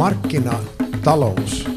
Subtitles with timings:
[0.00, 1.68] Markkinatalous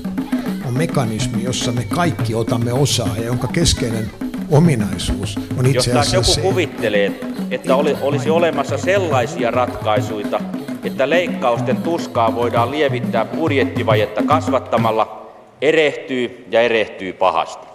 [0.68, 4.12] on mekanismi, jossa me kaikki otamme osaa ja jonka keskeinen
[4.52, 7.20] ominaisuus on itse Jos taas asiassa joku se, kuvittelee,
[7.52, 10.40] että oli, olisi olemassa sellaisia ratkaisuja,
[10.84, 17.68] että leikkausten tuskaa voidaan lievittää budjettivajetta kasvattamalla, erehtyy ja erehtyy pahasti.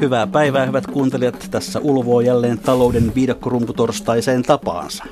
[0.00, 1.48] Hyvää päivää, hyvät kuuntelijat.
[1.50, 5.04] Tässä ulvoo jälleen talouden viidakkorumputorstaiseen tapaansa.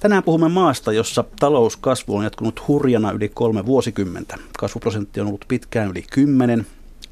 [0.00, 4.38] Tänään puhumme maasta, jossa talouskasvu on jatkunut hurjana yli kolme vuosikymmentä.
[4.58, 6.66] Kasvuprosentti on ollut pitkään yli 10.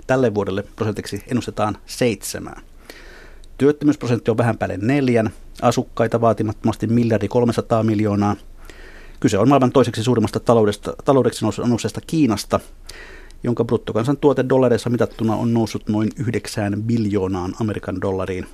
[0.06, 2.60] Tälle vuodelle prosentiksi ennustetaan seitsemää.
[3.58, 5.30] Työttömyysprosentti on vähän päälle neljän.
[5.62, 8.36] Asukkaita vaatimattomasti miljardi 300 miljoonaa.
[9.20, 12.60] Kyse on maailman toiseksi suurimmasta taloudesta, taloudeksi nousseesta Kiinasta,
[13.42, 18.46] jonka bruttokansantuote dollareissa mitattuna on noussut noin 9 biljoonaan Amerikan dollariin.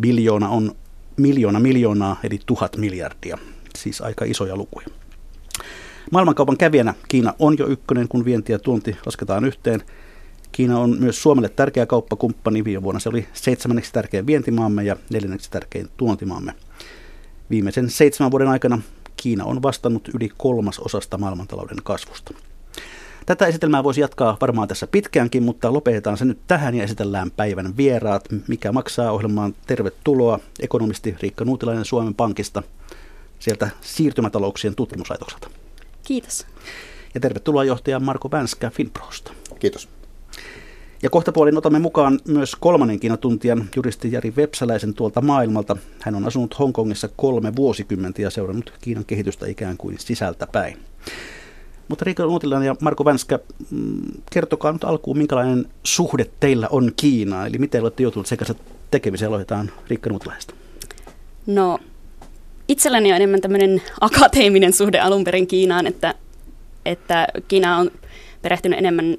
[0.00, 0.72] Biljoona on
[1.16, 3.38] miljoona miljoonaa, eli tuhat miljardia,
[3.76, 4.86] siis aika isoja lukuja.
[6.12, 9.82] Maailmankaupan kävijänä Kiina on jo ykkönen, kun vienti ja tuonti lasketaan yhteen.
[10.52, 12.64] Kiina on myös Suomelle tärkeä kauppakumppani.
[12.64, 16.52] Viime vuonna se oli seitsemänneksi tärkein vientimaamme ja neljänneksi tärkein tuontimaamme.
[17.50, 18.78] Viimeisen seitsemän vuoden aikana
[19.16, 22.34] Kiina on vastannut yli kolmas osasta maailmantalouden kasvusta.
[23.26, 27.76] Tätä esitelmää voisi jatkaa varmaan tässä pitkäänkin, mutta lopetetaan se nyt tähän ja esitellään päivän
[27.76, 28.28] vieraat.
[28.48, 32.62] Mikä maksaa ohjelmaan tervetuloa ekonomisti Riikka Nuutilainen Suomen Pankista
[33.38, 35.50] sieltä siirtymätalouksien tutkimuslaitokselta.
[36.06, 36.46] Kiitos.
[37.14, 39.32] Ja tervetuloa johtaja Marko Vänskä Finprosta.
[39.58, 39.88] Kiitos.
[41.02, 45.76] Ja kohta puolin otamme mukaan myös kolmannen Kiinatuntijan juristi Jari Vepsäläisen tuolta maailmalta.
[46.00, 50.78] Hän on asunut Hongkongissa kolme vuosikymmentä ja seurannut Kiinan kehitystä ikään kuin sisältä päin.
[51.88, 53.38] Mutta Riikka Nuutilainen ja Marko Vänskä,
[53.70, 58.44] mm, kertokaa nyt alkuun, minkälainen suhde teillä on Kiinaan, eli miten olette joutuneet sekä
[58.90, 60.54] tekemiseen, aloitetaan Riikka Nuutilaisesta.
[61.46, 61.78] No,
[62.68, 66.14] itselläni on enemmän tämmöinen akateeminen suhde alun perin Kiinaan, että,
[66.84, 67.90] että Kiina on
[68.42, 69.16] perehtynyt enemmän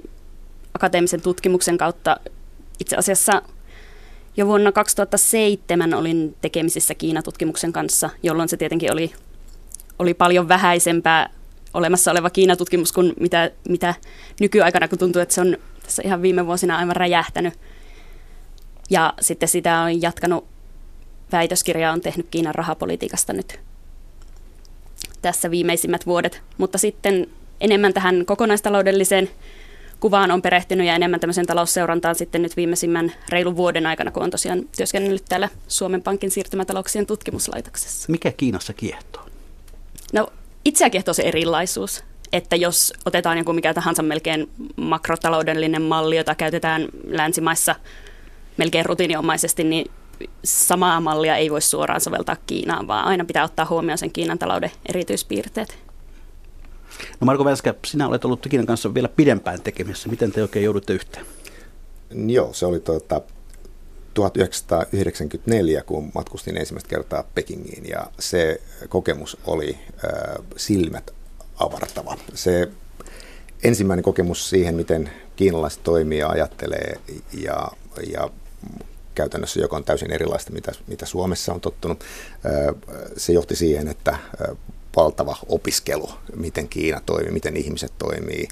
[0.73, 2.17] akateemisen tutkimuksen kautta.
[2.79, 3.41] Itse asiassa
[4.37, 9.11] jo vuonna 2007 olin tekemisissä Kiinatutkimuksen kanssa, jolloin se tietenkin oli,
[9.99, 11.29] oli paljon vähäisempää
[11.73, 13.93] olemassa oleva Kiinatutkimus kuin mitä, mitä
[14.39, 17.53] nykyaikana, kun tuntuu, että se on tässä ihan viime vuosina aivan räjähtänyt.
[18.89, 20.47] Ja sitten sitä on jatkanut,
[21.31, 23.59] väitöskirjaa on tehnyt Kiinan rahapolitiikasta nyt
[25.21, 26.41] tässä viimeisimmät vuodet.
[26.57, 27.27] Mutta sitten
[27.61, 29.29] enemmän tähän kokonaistaloudelliseen
[29.99, 34.29] kuvaan on perehtynyt ja enemmän tämmöisen talousseurantaan sitten nyt viimeisimmän reilun vuoden aikana, kun on
[34.29, 38.11] tosiaan työskennellyt täällä Suomen Pankin siirtymätalouksien tutkimuslaitoksessa.
[38.11, 39.25] Mikä Kiinassa kiehtoo?
[40.13, 40.27] No
[40.65, 42.03] itseä kiehtoo se erilaisuus.
[42.33, 47.75] Että jos otetaan joku mikä tahansa melkein makrotaloudellinen malli, jota käytetään länsimaissa
[48.57, 49.91] melkein rutiiniomaisesti, niin
[50.43, 54.71] samaa mallia ei voi suoraan soveltaa Kiinaan, vaan aina pitää ottaa huomioon sen Kiinan talouden
[54.89, 55.77] erityispiirteet.
[57.19, 60.09] No Marko Vänskä, sinä olet ollut Kiinan kanssa vielä pidempään tekemisissä.
[60.09, 61.25] Miten te oikein joudutte yhteen?
[62.27, 63.21] Joo, se oli tuota,
[64.13, 71.11] 1994, kun matkustin ensimmäistä kertaa Pekingiin ja se kokemus oli äh, silmät
[71.59, 72.17] avartava.
[72.33, 72.71] Se
[73.63, 76.99] ensimmäinen kokemus siihen, miten kiinalaiset toimii ja ajattelee
[77.33, 77.71] ja,
[78.13, 78.29] ja
[79.17, 82.03] käytännössä, joka on täysin erilaista, mitä, mitä Suomessa on tottunut,
[83.17, 84.17] se johti siihen, että
[84.95, 88.47] valtava opiskelu, miten Kiina toimii, miten ihmiset toimii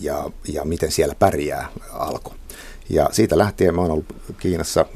[0.00, 2.34] ja, ja miten siellä pärjää alkoi.
[2.88, 4.86] Ja siitä lähtien mä oon ollut Kiinassa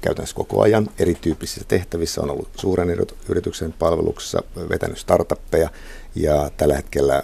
[0.00, 2.20] käytännössä koko ajan erityyppisissä tehtävissä.
[2.20, 2.96] On ollut suuren
[3.28, 5.70] yrityksen palveluksessa, vetänyt startuppeja
[6.14, 7.22] ja tällä hetkellä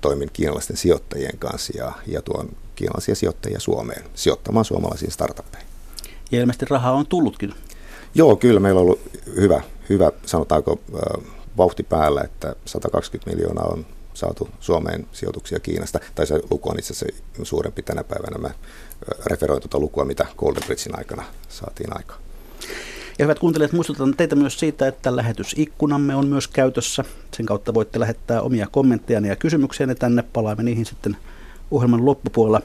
[0.00, 5.68] toimin kiinalaisten sijoittajien kanssa ja, ja tuon kiinalaisia sijoittajia Suomeen sijoittamaan suomalaisiin startuppeihin.
[6.30, 7.54] Ja ilmeisesti rahaa on tullutkin.
[8.14, 9.00] Joo, kyllä meillä on ollut
[9.36, 10.80] hyvä, hyvä sanotaanko
[11.56, 13.86] vauhti päällä, että 120 miljoonaa on
[14.18, 18.38] saatu Suomeen sijoituksia Kiinasta, tai se luku on itse asiassa suurempi tänä päivänä.
[18.38, 18.50] Mä
[19.26, 22.20] referoin tuota lukua, mitä Golden Bridgein aikana saatiin aikaan.
[23.18, 27.04] Ja hyvät kuuntelijat, muistutan teitä myös siitä, että lähetysikkunamme on myös käytössä.
[27.36, 30.22] Sen kautta voitte lähettää omia kommentteja ja kysymyksiä tänne.
[30.22, 31.16] Palaamme niihin sitten
[31.70, 32.60] ohjelman loppupuolella.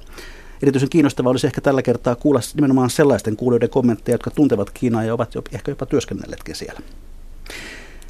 [0.63, 5.13] Erityisen kiinnostavaa olisi ehkä tällä kertaa kuulla nimenomaan sellaisten kuulijoiden kommentteja, jotka tuntevat Kiinaa ja
[5.13, 6.79] ovat jo, ehkä jopa työskennelleetkin siellä.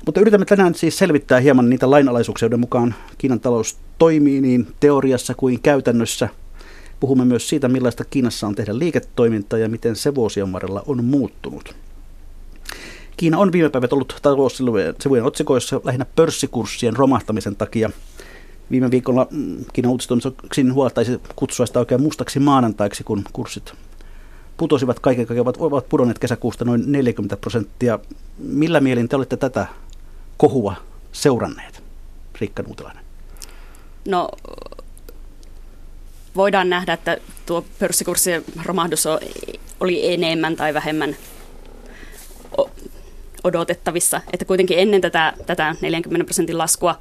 [0.06, 5.34] Mutta yritämme tänään siis selvittää hieman niitä lainalaisuuksia, joiden mukaan Kiinan talous toimii niin teoriassa
[5.34, 6.30] kuin käytännössä.
[7.00, 11.76] Puhumme myös siitä, millaista Kiinassa on tehdä liiketoimintaa ja miten se vuosien varrella on muuttunut.
[13.18, 17.90] Kiina on viime päivät ollut taloussivujen otsikoissa lähinnä pörssikurssien romahtamisen takia.
[18.72, 23.74] Viime viikolla mm, Kiinan uutistoimisto Xinhua taisi kutsua sitä oikein mustaksi maanantaiksi, kun kurssit
[24.58, 28.00] putosivat kaiken kaikkiaan, ovat pudonneet kesäkuusta noin 40 prosenttia.
[28.38, 29.68] Millä mielin te olette tätä
[30.44, 30.76] kohua
[31.12, 31.84] seuranneet?
[32.40, 33.04] Riikka Nuutilainen?
[34.08, 34.30] No
[36.36, 39.04] voidaan nähdä, että tuo pörssikurssien romahdus
[39.80, 41.16] oli enemmän tai vähemmän
[43.44, 44.22] odotettavissa.
[44.34, 47.00] Että kuitenkin ennen tätä, tätä 40 prosentin laskua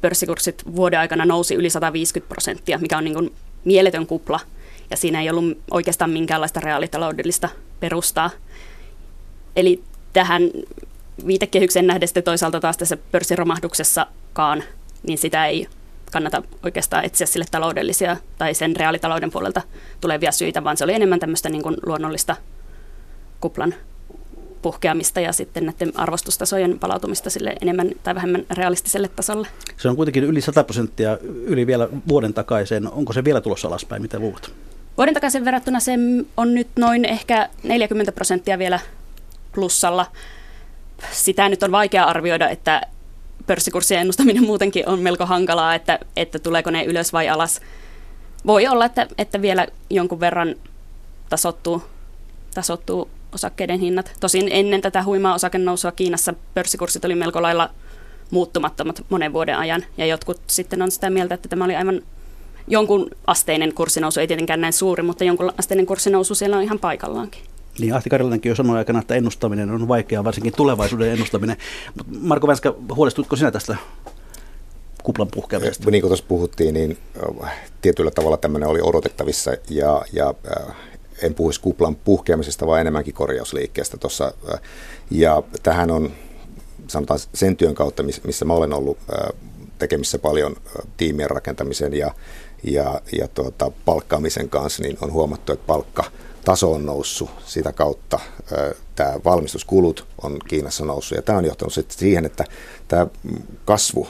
[0.00, 3.34] pörssikurssit vuoden aikana nousi yli 150 prosenttia, mikä on niin kuin
[3.64, 4.40] mieletön kupla.
[4.90, 7.48] Ja siinä ei ollut oikeastaan minkäänlaista reaalitaloudellista
[7.80, 8.30] perustaa.
[9.56, 9.82] Eli
[10.12, 10.42] tähän
[11.26, 14.62] viitekehyksen nähden sitten toisaalta taas tässä pörssiromahduksessakaan,
[15.02, 15.66] niin sitä ei
[16.12, 19.62] kannata oikeastaan etsiä sille taloudellisia tai sen reaalitalouden puolelta
[20.00, 22.36] tulevia syitä, vaan se oli enemmän tämmöistä niin kuin luonnollista
[23.40, 23.74] kuplan
[24.62, 29.48] puhkeamista ja sitten näiden arvostustasojen palautumista sille enemmän tai vähemmän realistiselle tasolle.
[29.76, 32.92] Se on kuitenkin yli 100 prosenttia yli vielä vuoden takaiseen.
[32.92, 34.02] Onko se vielä tulossa alaspäin?
[34.02, 34.50] Mitä luulet?
[34.96, 35.92] Vuoden takaisin verrattuna se
[36.36, 38.80] on nyt noin ehkä 40 prosenttia vielä
[39.54, 40.06] plussalla.
[41.12, 42.82] Sitä nyt on vaikea arvioida, että
[43.46, 47.60] pörssikurssien ennustaminen muutenkin on melko hankalaa, että, että tuleeko ne ylös vai alas.
[48.46, 50.54] Voi olla, että, että vielä jonkun verran
[51.28, 51.82] tasottuu,
[52.54, 54.12] tasottuu osakkeiden hinnat.
[54.20, 57.70] Tosin ennen tätä huimaa osakenousua Kiinassa pörssikurssit oli melko lailla
[58.30, 62.02] muuttumattomat monen vuoden ajan, ja jotkut sitten on sitä mieltä, että tämä oli aivan
[62.68, 67.42] jonkun asteinen kurssinousu, ei tietenkään näin suuri, mutta jonkun asteinen kurssinousu siellä on ihan paikallaankin.
[67.78, 71.56] Niin Ahti Karilanenkin jo sanoi aikana, että ennustaminen on vaikeaa, varsinkin tulevaisuuden ennustaminen.
[72.20, 73.76] Marko Vänskä, huolestutko sinä tästä
[75.02, 75.90] kuplan puhkeamisesta?
[75.90, 76.98] Niin kuin tuossa puhuttiin, niin
[77.82, 80.34] tietyllä tavalla tämmöinen oli odotettavissa ja, ja
[81.22, 84.32] en puhuisi kuplan puhkeamisesta, vaan enemmänkin korjausliikkeestä tuossa.
[85.10, 86.12] Ja tähän on
[86.88, 88.98] sanotaan sen työn kautta, missä mä olen ollut
[89.78, 90.56] tekemissä paljon
[90.96, 92.14] tiimien rakentamisen ja,
[92.64, 96.04] ja, ja tuota, palkkaamisen kanssa, niin on huomattu, että palkka
[96.48, 98.18] taso on noussut sitä kautta.
[98.96, 101.16] Tämä valmistuskulut on Kiinassa noussut.
[101.16, 102.44] Ja tämä on johtanut sitten siihen, että
[102.88, 103.06] tämä
[103.64, 104.08] kasvu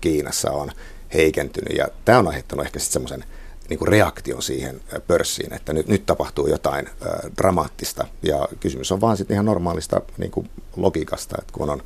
[0.00, 0.70] Kiinassa on
[1.14, 1.78] heikentynyt.
[1.78, 3.24] Ja tämä on aiheuttanut ehkä sitten semmoisen
[3.68, 6.90] niin reaktion siihen pörssiin, että nyt, nyt tapahtuu jotain ä,
[7.38, 8.06] dramaattista.
[8.22, 11.82] Ja kysymys on vaan sitten ihan normaalista niin kuin logiikasta, että kun on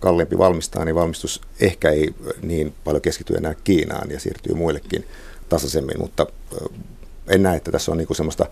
[0.00, 5.06] kalliimpi valmistaa, niin valmistus ehkä ei niin paljon keskity enää Kiinaan ja siirtyy muillekin
[5.48, 6.26] tasaisemmin, mutta
[7.28, 8.46] en näe, että tässä on niin kuin semmoista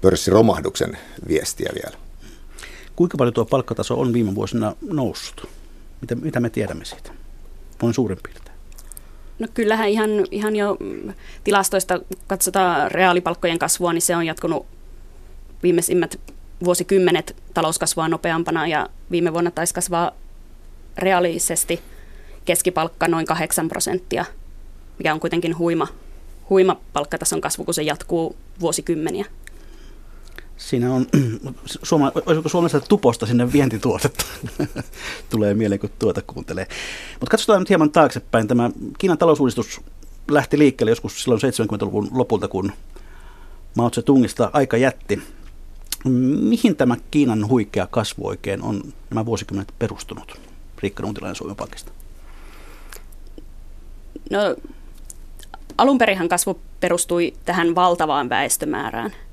[0.00, 1.96] pörssiromahduksen viestiä vielä.
[2.96, 5.48] Kuinka paljon tuo palkkataso on viime vuosina noussut?
[6.00, 7.10] Mitä, mitä me tiedämme siitä?
[7.82, 8.56] Noin suurin piirtein.
[9.38, 10.76] No kyllähän ihan, ihan jo
[11.44, 14.66] tilastoista katsotaan reaalipalkkojen kasvua, niin se on jatkunut
[15.62, 16.20] viimeisimmät
[16.64, 20.12] vuosikymmenet talouskasvua nopeampana ja viime vuonna taisi kasvaa
[20.98, 21.80] reaalisesti
[22.44, 24.24] keskipalkka noin 8 prosenttia,
[24.98, 25.88] mikä on kuitenkin huima,
[26.50, 29.24] huima palkkatason kasvu, kun se jatkuu vuosikymmeniä.
[30.56, 31.06] Siinä on,
[31.82, 32.12] Suoma,
[32.46, 34.24] Suomessa tuposta sinne vientituotetta?
[35.30, 36.66] Tulee mieleen, kun tuota kuuntelee.
[37.20, 38.48] Mutta katsotaan nyt hieman taaksepäin.
[38.48, 39.80] Tämä Kiinan talousuudistus
[40.30, 42.72] lähti liikkeelle joskus silloin 70-luvun lopulta, kun
[43.74, 45.22] Mao Tse-tungista aika jätti.
[46.48, 50.40] Mihin tämä Kiinan huikea kasvu oikein on nämä vuosikymmenet perustunut?
[50.82, 51.92] Riikka Nuutilainen Suomen Pankista.
[54.30, 54.56] No,
[55.78, 55.98] alun
[56.28, 59.12] kasvu perustui tähän valtavaan väestömäärään–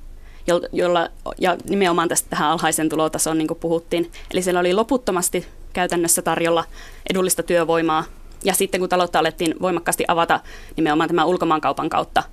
[0.71, 4.11] jolla, ja nimenomaan tästä tähän alhaisen tulotason, niin kuin puhuttiin.
[4.31, 6.63] Eli siellä oli loputtomasti käytännössä tarjolla
[7.09, 8.03] edullista työvoimaa.
[8.43, 10.39] Ja sitten kun taloutta alettiin voimakkaasti avata
[10.75, 12.23] nimenomaan tämän ulkomaankaupan kautta,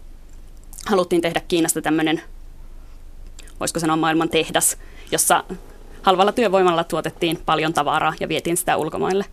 [0.86, 2.22] haluttiin tehdä Kiinasta tämmöinen,
[3.60, 4.76] voisiko sanoa maailman tehdas,
[5.12, 5.44] jossa
[6.02, 9.24] halvalla työvoimalla tuotettiin paljon tavaraa ja vietiin sitä ulkomaille.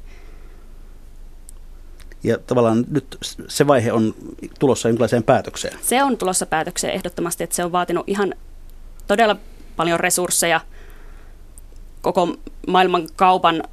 [2.24, 3.18] Ja tavallaan nyt
[3.48, 4.16] se vaihe on
[4.60, 5.80] tulossa jonkinlaiseen päätökseen.
[5.82, 8.34] Se on tulossa päätökseen ehdottomasti, että se on vaatinut ihan
[9.08, 9.36] todella
[9.76, 10.62] paljon resursseja.
[12.02, 12.36] Koko
[12.68, 13.64] maailman kaupan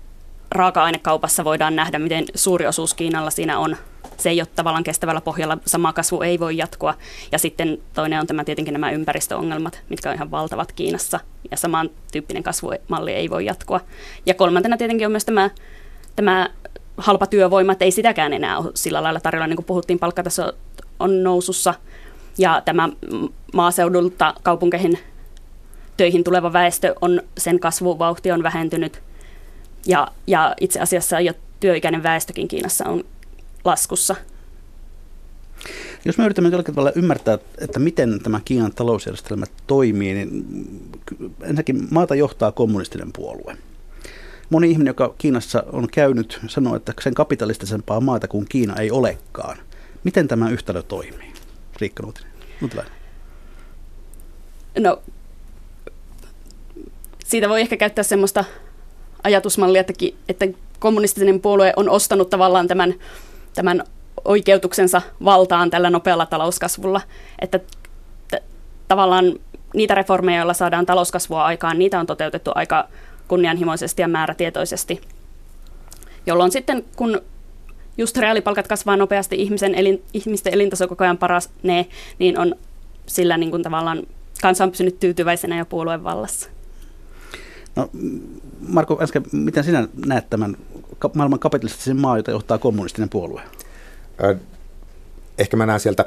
[0.50, 3.76] raaka-ainekaupassa voidaan nähdä, miten suuri osuus Kiinalla siinä on.
[4.16, 6.94] Se ei ole tavallaan kestävällä pohjalla, sama kasvu ei voi jatkua.
[7.32, 11.20] Ja sitten toinen on tämä tietenkin nämä ympäristöongelmat, mitkä on ihan valtavat Kiinassa.
[11.50, 13.80] Ja samantyyppinen kasvumalli ei voi jatkua.
[14.26, 15.50] Ja kolmantena tietenkin on myös tämä,
[16.16, 16.48] tämä
[16.96, 20.52] halpa työvoima, että ei sitäkään enää ole sillä lailla tarjolla, niin kuin puhuttiin, palkkataso
[21.00, 21.74] on nousussa.
[22.38, 22.88] Ja tämä
[23.54, 24.98] maaseudulta kaupunkeihin
[25.96, 29.02] töihin tuleva väestö on, sen kasvuvauhti on vähentynyt
[29.86, 33.04] ja, ja itse asiassa jo työikäinen väestökin Kiinassa on
[33.64, 34.16] laskussa.
[36.04, 40.46] Jos me yritämme jollakin tavalla ymmärtää, että miten tämä Kiinan talousjärjestelmä toimii, niin
[41.40, 43.56] ensinnäkin maata johtaa kommunistinen puolue.
[44.50, 49.56] Moni ihminen, joka Kiinassa on käynyt, sanoo, että sen kapitalistisempaa maata kuin Kiina ei olekaan.
[50.04, 51.32] Miten tämä yhtälö toimii?
[51.80, 52.32] Riikka Nuutinen.
[54.78, 55.02] No
[57.34, 58.44] siitä voi ehkä käyttää semmoista
[59.24, 59.92] ajatusmallia, että,
[60.28, 60.46] että
[60.78, 62.94] kommunistinen puolue on ostanut tavallaan tämän,
[63.54, 63.84] tämän
[64.24, 67.00] oikeutuksensa valtaan tällä nopealla talouskasvulla.
[67.38, 67.58] Että
[68.28, 68.42] t-
[68.88, 69.34] tavallaan
[69.74, 72.88] niitä reformeja, joilla saadaan talouskasvua aikaan, niitä on toteutettu aika
[73.28, 75.00] kunnianhimoisesti ja määrätietoisesti.
[76.26, 77.20] Jolloin sitten, kun
[77.98, 81.86] just reaalipalkat kasvaa nopeasti, ihmisen elin, ihmisten elintaso koko ajan paranee,
[82.18, 82.54] niin on
[83.06, 84.02] sillä niin kuin tavallaan
[84.42, 86.53] kansa on pysynyt tyytyväisenä ja puolueen vallassa.
[87.76, 87.90] No,
[88.68, 90.56] Marko äsken, miten sinä näet tämän
[91.14, 93.42] maailman kapitalistisen maa, jota johtaa kommunistinen puolue?
[95.38, 96.04] Ehkä mä näen sieltä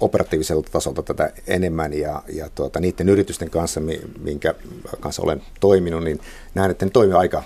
[0.00, 3.80] operatiiviselta tasolta tätä enemmän ja, ja tuota, niiden yritysten kanssa,
[4.20, 4.54] minkä
[5.00, 6.20] kanssa olen toiminut, niin
[6.54, 7.42] näen, että ne toimii aika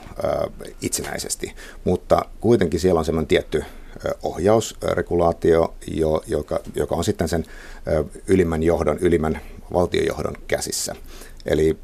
[0.83, 3.65] itsenäisesti, mutta kuitenkin siellä on semmoinen tietty
[4.23, 7.45] ohjausregulaatio, jo, joka, joka on sitten sen
[8.27, 9.41] ylimmän johdon, ylimmän
[9.73, 10.95] valtiojohdon käsissä.
[11.47, 11.79] Eli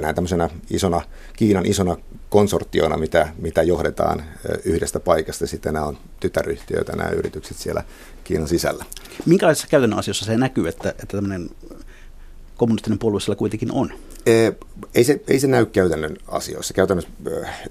[0.00, 1.00] näen tämmöisenä isona,
[1.36, 1.96] Kiinan isona
[2.28, 4.22] konsortiona, mitä, mitä johdetaan
[4.64, 5.46] yhdestä paikasta.
[5.46, 7.84] Sitten nämä on tytäryhtiöitä, nämä yritykset siellä
[8.24, 8.84] Kiinan sisällä.
[9.26, 11.50] Minkälaisissa käytännön asioissa se näkyy, että, että tämmöinen
[12.56, 13.92] kommunistinen puolue siellä kuitenkin on?
[14.94, 16.74] Ei se, ei se näy käytännön asioissa.
[16.74, 17.10] Käytännössä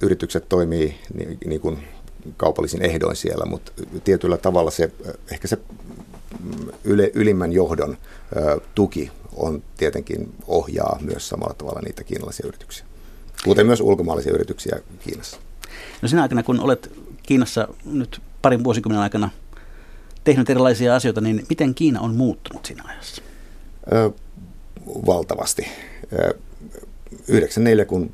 [0.02, 1.78] yritykset toimii niin, niin kuin
[2.38, 3.72] kaupallisin ehdoin siellä, mutta
[4.04, 4.92] tietyllä tavalla se,
[5.32, 5.58] ehkä se
[6.44, 7.98] mm, yle, ylimmän johdon
[8.76, 12.86] tuki on tietenkin ohjaa myös samalla tavalla niitä kiinalaisia yrityksiä,
[13.44, 15.38] kuten myös ulkomaalaisia yrityksiä Kiinassa.
[16.02, 16.92] No sinä aikana, kun olet
[17.24, 19.30] Kiinassa nyt parin vuosikymmenen aikana
[20.24, 23.22] tehnyt erilaisia asioita, niin miten Kiina on muuttunut siinä ajassa?
[23.94, 24.12] Ö,
[24.86, 25.68] valtavasti.
[27.28, 28.14] 94, kun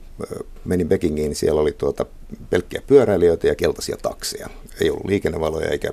[0.65, 2.05] menin Pekingiin, niin siellä oli tuota
[2.49, 4.49] pelkkiä pyöräilijöitä ja keltaisia takseja.
[4.81, 5.91] Ei ollut liikennevaloja eikä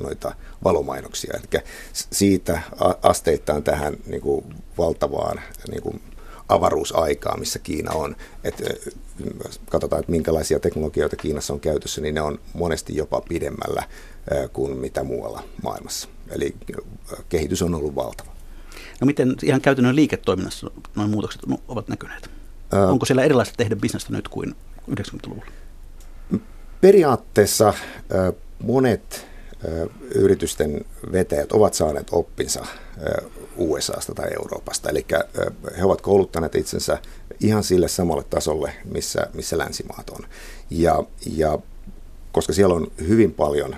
[0.00, 0.34] noita
[0.64, 1.34] valomainoksia.
[1.34, 1.62] Eli
[1.92, 2.62] siitä
[3.02, 4.44] asteittain tähän niin kuin
[4.78, 6.00] valtavaan niin kuin
[6.48, 8.16] avaruusaikaa, missä Kiina on.
[8.44, 8.62] Et
[9.70, 13.82] katsotaan, että minkälaisia teknologioita Kiinassa on käytössä, niin ne on monesti jopa pidemmällä
[14.52, 16.08] kuin mitä muualla maailmassa.
[16.30, 16.54] Eli
[17.28, 18.31] kehitys on ollut valtava.
[19.02, 22.30] No miten ihan käytännön liiketoiminnassa noin muutokset ovat näkyneet?
[22.72, 24.54] Ää, Onko siellä erilaista tehdä bisnestä nyt kuin
[24.90, 25.46] 90-luvulla?
[26.80, 27.74] Periaatteessa
[28.60, 29.26] monet
[30.14, 32.66] yritysten vetäjät ovat saaneet oppinsa
[33.56, 34.90] USAsta tai Euroopasta.
[34.90, 35.06] Eli
[35.78, 36.98] he ovat kouluttaneet itsensä
[37.40, 40.26] ihan sille samalle tasolle, missä, missä länsimaat on.
[40.70, 41.04] Ja,
[41.36, 41.58] ja
[42.32, 43.76] koska siellä on hyvin paljon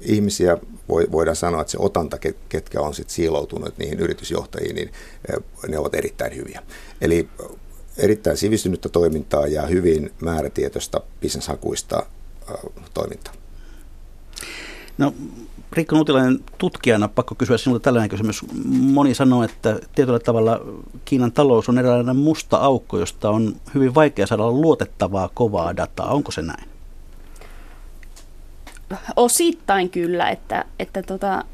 [0.00, 2.18] ihmisiä, voidaan sanoa, että se otanta,
[2.48, 4.92] ketkä on sitten siiloutuneet niihin yritysjohtajiin, niin
[5.68, 6.62] ne ovat erittäin hyviä.
[7.00, 7.28] Eli
[7.96, 12.06] erittäin sivistynyttä toimintaa ja hyvin määrätietoista bisneshakuista
[12.94, 13.34] toimintaa.
[14.98, 15.14] No,
[15.72, 18.44] Riikka Nutilainen tutkijana, pakko kysyä sinulta tällainen kysymys.
[18.68, 20.60] Moni sanoo, että tietyllä tavalla
[21.04, 26.12] Kiinan talous on eräänlainen musta aukko, josta on hyvin vaikea saada luotettavaa, kovaa dataa.
[26.12, 26.77] Onko se näin?
[29.16, 31.44] Osittain kyllä, että, että tota,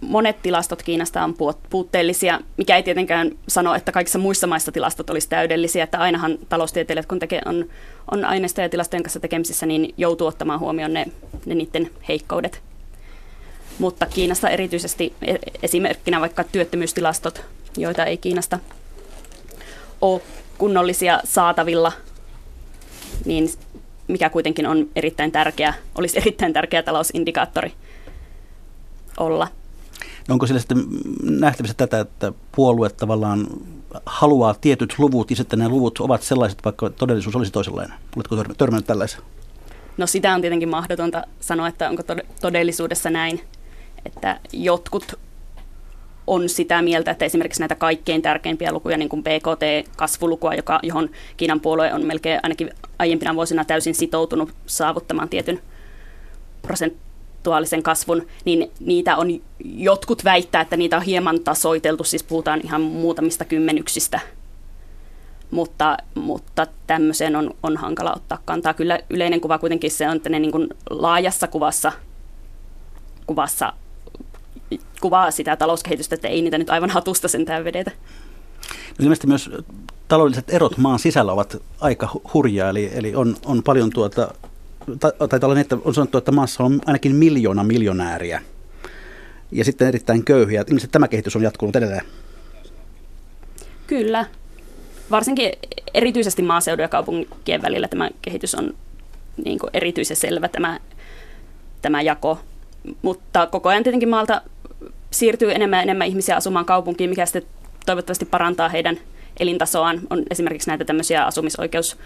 [0.00, 1.34] monet tilastot Kiinasta on
[1.70, 7.06] puutteellisia, mikä ei tietenkään sano, että kaikissa muissa maissa tilastot olisi täydellisiä, että ainahan taloustieteilijät,
[7.06, 7.66] kun tekee, on,
[8.10, 11.06] on aineista ja tilastojen kanssa tekemisissä, niin joutuu ottamaan huomioon ne,
[11.46, 12.62] ne niiden heikkoudet.
[13.78, 17.42] Mutta Kiinasta erityisesti e, esimerkkinä vaikka työttömyystilastot,
[17.76, 18.58] joita ei Kiinasta
[20.00, 20.22] ole
[20.58, 21.92] kunnollisia saatavilla,
[23.24, 23.48] niin
[24.08, 27.72] mikä kuitenkin on erittäin tärkeä, olisi erittäin tärkeä talousindikaattori
[29.16, 29.48] olla.
[30.28, 30.84] No onko sillä sitten
[31.22, 33.46] nähtävissä tätä, että puolue tavallaan
[34.06, 37.98] haluaa tietyt luvut, ja sitten ne luvut ovat sellaiset, vaikka todellisuus olisi toisenlainen?
[38.16, 39.20] Oletko törmännyt tällaisen?
[39.96, 42.02] No sitä on tietenkin mahdotonta sanoa, että onko
[42.40, 43.40] todellisuudessa näin,
[44.06, 45.18] että jotkut
[46.26, 51.60] on sitä mieltä, että esimerkiksi näitä kaikkein tärkeimpiä lukuja, niin kuin PKT-kasvulukua, joka, johon Kiinan
[51.60, 55.60] puolue on melkein ainakin aiempina vuosina täysin sitoutunut saavuttamaan tietyn
[56.62, 62.80] prosentuaalisen kasvun, niin niitä on jotkut väittää, että niitä on hieman tasoiteltu, siis puhutaan ihan
[62.80, 64.20] muutamista kymmenyksistä.
[65.50, 68.74] Mutta, mutta tämmöiseen on, on hankala ottaa kantaa.
[68.74, 71.92] Kyllä yleinen kuva kuitenkin se on, että ne niin kuin laajassa kuvassa,
[73.26, 73.72] kuvassa
[75.00, 77.90] kuvaa sitä talouskehitystä, että ei niitä nyt aivan hatusta sentään vedetä.
[78.98, 79.50] No ilmeisesti myös
[80.08, 84.34] taloudelliset erot maan sisällä ovat aika hurjaa, eli, eli on, on paljon tuota,
[85.00, 88.42] tai olla niin, että on sanottu, että maassa on ainakin miljoona miljonääriä
[89.52, 90.64] ja sitten erittäin köyhiä.
[90.68, 92.02] Ilmeisesti tämä kehitys on jatkunut edelleen.
[93.86, 94.26] Kyllä.
[95.10, 95.52] Varsinkin
[95.94, 98.74] erityisesti maaseudun ja kaupunkien välillä tämä kehitys on
[99.44, 100.80] niin erityisen selvä tämä,
[101.82, 102.38] tämä jako.
[103.02, 104.42] Mutta koko ajan tietenkin maalta
[105.10, 107.42] siirtyy enemmän ja enemmän ihmisiä asumaan kaupunkiin, mikä sitten
[107.86, 108.96] toivottavasti parantaa heidän
[109.40, 110.00] elintasoaan.
[110.10, 111.96] On esimerkiksi näitä tämmöisiä asumisoikeus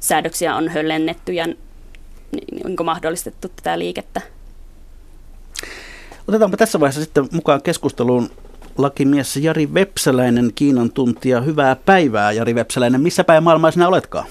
[0.00, 4.20] säädöksiä on höllennetty ja niin mahdollistettu tätä liikettä.
[6.28, 8.30] Otetaanpa tässä vaiheessa sitten mukaan keskusteluun
[8.78, 11.40] lakimies Jari Vepsäläinen, Kiinan tuntija.
[11.40, 13.00] Hyvää päivää, Jari Vepsäläinen.
[13.00, 14.26] Missä päin maailmaa sinä oletkaan?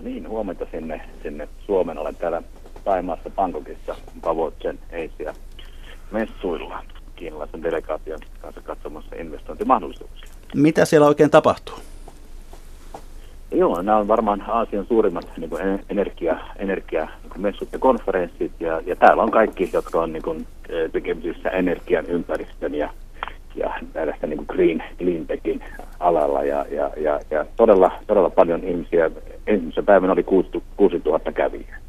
[0.00, 1.98] Niin, huomenta sinne, sinne Suomen.
[1.98, 2.42] Olen täällä
[2.86, 5.34] Taimaassa Bangkokissa Pavotsen Asia
[6.10, 6.82] messuilla
[7.16, 10.30] kiinalaisen delegaation kanssa katsomassa investointimahdollisuuksia.
[10.54, 11.74] Mitä siellä oikein tapahtuu?
[13.50, 18.52] Joo, nämä on varmaan Aasian suurimmat niin kuin energia, energia niin kuin messut ja konferenssit,
[18.60, 22.90] ja, ja täällä on kaikki, jotka on niin kuin, eh, tekemisissä energian, ympäristön ja,
[23.54, 25.64] ja tällaista niin kuin green, clean techin
[26.00, 29.10] alalla, ja, ja, ja, ja todella, todella paljon ihmisiä.
[29.46, 30.24] Ensimmäisen päivänä oli
[30.76, 31.85] 6000 kävijää.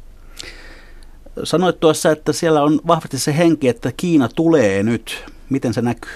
[1.44, 5.24] Sanoit tuossa, että siellä on vahvasti se henki, että Kiina tulee nyt.
[5.50, 6.12] Miten se näkyy?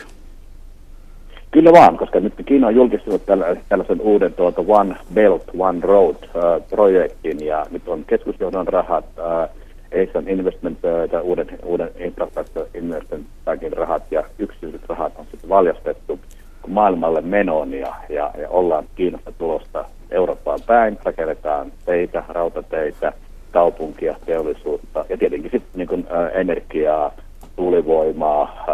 [1.50, 3.26] Kyllä vaan, koska nyt Kiina on julkistunut
[3.68, 9.62] tällaisen uuden tuota One Belt, One Road uh, projektin ja nyt on keskusjohdon rahat, uh,
[10.02, 10.78] Asian Investment,
[11.14, 16.18] uh, uuden, uuden Infrastructure Investment Bankin rahat ja yksityiset rahat on sitten valjastettu
[16.66, 23.12] maailmalle menoon ja, ja, ja ollaan Kiinasta tulosta Eurooppaan päin, rakennetaan teitä, rautateitä,
[23.52, 27.12] kaupunkia, teollisuutta ja tietenkin sitten niin kuin, uh, energiaa,
[27.56, 28.66] tuulivoimaa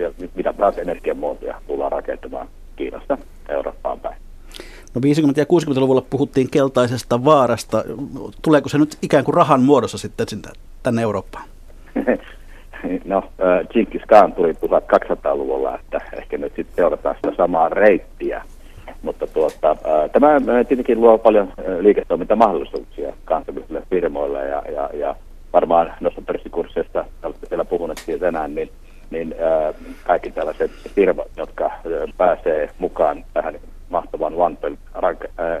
[0.00, 4.16] ja mitä taas energiamuotoja tullaan rakentamaan Kiinasta Eurooppaan päin.
[4.94, 7.84] No 50- ja 60-luvulla puhuttiin keltaisesta vaarasta.
[8.42, 10.26] Tuleeko se nyt ikään kuin rahan muodossa sitten
[10.82, 11.44] tänne Eurooppaan?
[13.04, 13.22] no,
[13.72, 18.42] Genghis Khan tuli 1200-luvulla, että ehkä nyt sitten seurataan sitä samaa reittiä.
[19.02, 19.76] Mutta tuota,
[20.12, 25.16] tämä tietenkin luo paljon liiketoimintamahdollisuuksia kansallisille firmoille ja, ja, ja
[25.52, 28.70] varmaan noista pörssikursseista, olette siellä puhuneet tänään, niin,
[29.10, 31.80] niin ää, kaikki tällaiset firmat, jotka ää,
[32.16, 33.54] pääsee mukaan tähän
[33.90, 34.76] mahtavan OnePel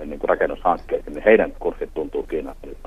[0.06, 2.78] niin rakennushankkeeseen, niin heidän kurssit tuntuu Kiinassa nyt.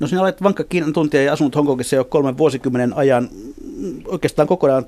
[0.00, 3.28] No sinä olet vankka Kiinan tuntija ja asunut Hongkongissa jo kolmen vuosikymmenen ajan.
[4.06, 4.84] Oikeastaan kokonaan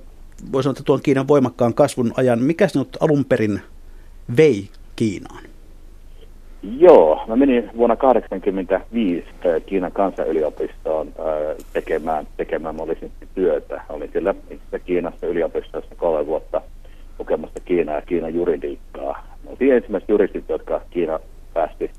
[0.53, 2.43] voi sanoa, että tuon Kiinan voimakkaan kasvun ajan.
[2.43, 3.61] Mikä sinut alun perin
[4.37, 5.50] vei Kiinaan?
[6.63, 13.83] Joo, mä menin vuonna 1985 äh, Kiinan kansanyliopistoon äh, tekemään, tekemään mä olisin työtä.
[13.89, 16.63] Olin siellä itse Kiinassa yliopistossa kolme vuotta
[17.19, 19.27] lukemassa Kiinaa ja Kiinan juridiikkaa.
[19.45, 21.21] Mä olin ensimmäiset juristit, jotka Kiina
[21.55, 21.91] päästi,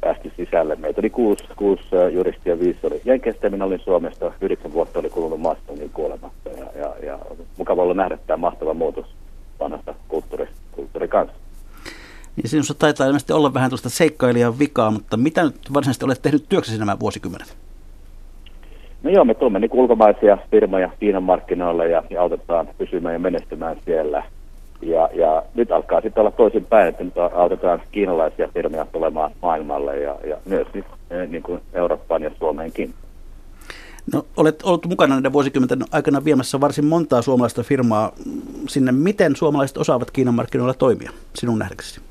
[0.00, 0.76] päästi sisälle.
[0.76, 5.10] Meitä oli kuusi, kuusi äh, juristia, viisi oli Jenkeistä, minä olin Suomesta, yhdeksän vuotta oli
[5.10, 7.18] kulunut Maastongin kuolemasta ja, ja, ja
[7.56, 9.06] mukava olla nähdä tämä mahtava muutos
[9.60, 11.47] vanhasta kulttuuri, kulttuuri kanssa.
[12.42, 16.44] Niin sinussa taitaa ilmeisesti olla vähän tuosta seikkailijan vikaa, mutta mitä nyt varsinaisesti olet tehnyt
[16.48, 17.56] työksesi nämä vuosikymmenet?
[19.02, 23.76] No joo, me tuomme niin ulkomaisia firmoja Kiinan markkinoille ja, ja autetaan pysymään ja menestymään
[23.84, 24.22] siellä.
[24.82, 30.16] Ja, ja nyt alkaa sitten olla toisinpäin, että nyt autetaan kiinalaisia firmoja tulemaan maailmalle ja,
[30.24, 30.84] ja myös niin,
[31.28, 32.94] niin kuin Eurooppaan ja Suomeenkin.
[34.12, 38.12] No, olet ollut mukana näiden vuosikymmenten aikana viemässä varsin montaa suomalaista firmaa
[38.68, 38.92] sinne.
[38.92, 42.07] Miten suomalaiset osaavat Kiinan markkinoilla toimia sinun nähdäksesi?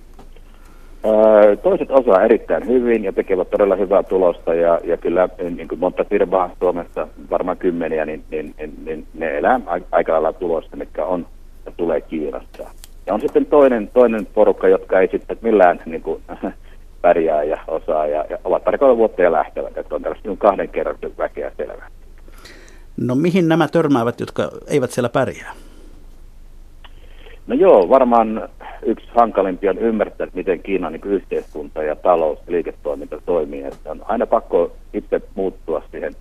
[1.63, 6.03] Toiset osaa erittäin hyvin ja tekevät todella hyvää tulosta ja, ja kyllä niin kuin monta
[6.03, 9.60] firmaa Suomessa, varmaan kymmeniä, niin, niin, niin, niin ne elää
[9.91, 11.27] aika lailla tulosta, mikä on
[11.65, 12.63] ja tulee Kiinasta.
[13.05, 16.21] Ja on sitten toinen, toinen porukka, jotka ei sitten millään niin kuin,
[17.01, 19.77] pärjää ja osaa ja, ja ovat pari vuotta ja lähtevät.
[19.77, 21.83] Että on tällaista niin kahden kerran väkeä selvä.
[22.97, 25.53] No mihin nämä törmäävät, jotka eivät siellä pärjää?
[27.47, 28.49] No joo, varmaan
[28.86, 33.63] yksi hankalimpia on ymmärtää, miten Kiinan niin yhteiskunta ja talous ja liiketoiminta toimii.
[33.63, 36.13] Että on aina pakko itse muuttua siihen,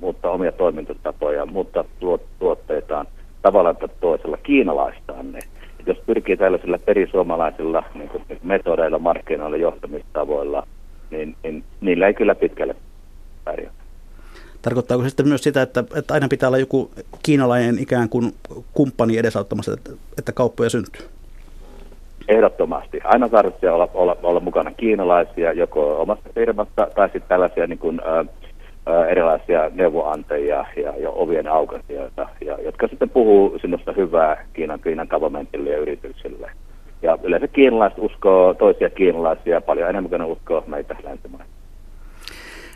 [0.00, 3.06] muuttaa omia toimintatapoja, muuttaa tuot, tuotteitaan
[3.42, 5.38] tavallaan tai toisella kiinalaistaan ne.
[5.86, 8.10] jos pyrkii tällaisilla perisuomalaisilla niin
[8.42, 10.66] metodeilla, markkinoilla, johtamistavoilla,
[11.10, 12.76] niin, niin niillä ei kyllä pitkälle
[13.44, 13.79] pärjää.
[14.62, 16.90] Tarkoittaako se sitten myös sitä, että, että aina pitää olla joku
[17.22, 18.32] kiinalainen ikään kuin
[18.72, 21.06] kumppani edesauttamassa, että, että kauppoja syntyy?
[22.28, 23.00] Ehdottomasti.
[23.04, 28.00] Aina tarvitsee olla, olla, olla mukana kiinalaisia, joko omassa firmassa tai sitten tällaisia niin kuin,
[28.00, 28.24] ä,
[28.92, 35.06] ä, erilaisia neuvoantajia ja, ja ovien aukaisijoita, ja, jotka sitten puhuu sinusta hyvää Kiinan, Kiinan
[35.10, 36.50] governmentille ja yrityksille.
[37.02, 41.59] Ja yleensä kiinalaiset uskoo toisia kiinalaisia paljon enemmän kuin ne uskoo meitä länsimaita.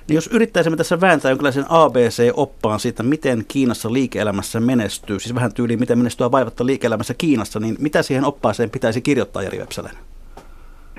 [0.09, 5.81] Niin jos yrittäisimme tässä vääntää jonkinlaisen ABC-oppaan siitä, miten Kiinassa liike-elämässä menestyy, siis vähän tyyliin,
[5.81, 10.03] miten menestyä vaivatta liike-elämässä Kiinassa, niin mitä siihen oppaaseen pitäisi kirjoittaa, Jari Vepsäläinen?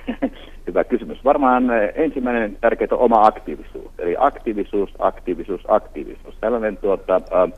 [0.68, 1.26] Hyvä kysymys.
[1.26, 3.92] Varmaan eh, ensimmäinen tärkeä on oma aktiivisuus.
[4.00, 6.36] Eli aktiivisuus, aktiivisuus, aktiivisuus.
[6.42, 7.52] Tällainen tuota, ä, ä, ä,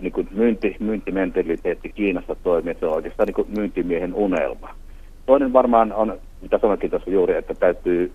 [0.00, 4.74] niin kuin myynti, myyntimentaliteetti Kiinassa toimii, se on oikeastaan niin kuin myyntimiehen unelma
[5.26, 8.12] toinen varmaan on, mitä sanoinkin tuossa juuri, että täytyy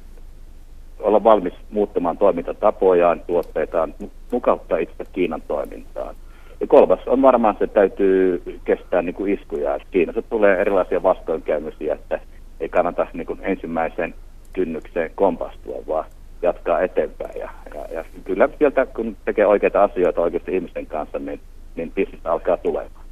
[1.00, 3.94] olla valmis muuttamaan toimintatapojaan, tuotteitaan,
[4.32, 6.16] mukauttaa itse Kiinan toimintaan.
[6.60, 9.80] Ja kolmas on varmaan se, että täytyy kestää niin kuin iskuja.
[9.92, 12.20] Kiinassa tulee erilaisia vastoinkäymisiä, että
[12.60, 14.16] ei kannata niin kuin ensimmäisen
[14.54, 16.06] kynnykseen kompastua, vaan
[16.42, 17.40] jatkaa eteenpäin.
[17.40, 21.40] Ja, ja, ja kyllä sieltä, kun tekee oikeita asioita oikeasti ihmisten kanssa, niin,
[21.76, 23.06] niin bisnestä alkaa tulemaan.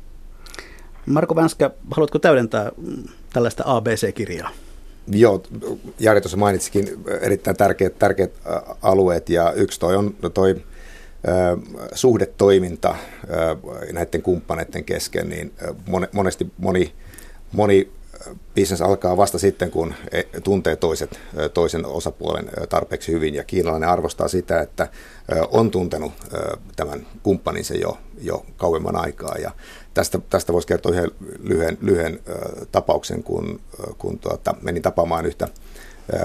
[1.06, 2.72] Marko Vänskä, haluatko täydentää
[3.34, 4.50] tällaista ABC-kirjaa?
[5.08, 5.44] Joo,
[6.00, 6.88] Jari tuossa mainitsikin
[7.22, 8.32] erittäin tärkeät, tärkeät
[8.82, 10.56] alueet ja yksi toi on toi
[11.94, 12.96] suhdetoiminta
[13.92, 15.54] näiden kumppaneiden kesken, niin
[16.12, 16.94] monesti moni,
[17.52, 17.92] moni
[18.56, 21.20] bisnes alkaa vasta sitten, kun e, tuntee toiset,
[21.54, 23.36] toisen osapuolen tarpeeksi hyvin.
[23.36, 24.88] Ja kiinalainen arvostaa sitä, että
[25.52, 26.14] on tuntenut
[26.76, 29.36] tämän kumppaninsa jo, jo kauemman aikaa.
[29.38, 29.52] Ja
[29.96, 31.12] tästä, tästä voisi kertoa yhden
[31.44, 32.20] lyhyen, lyhyen
[32.72, 33.60] tapauksen, kun,
[33.98, 35.48] kun tuota, menin tapaamaan yhtä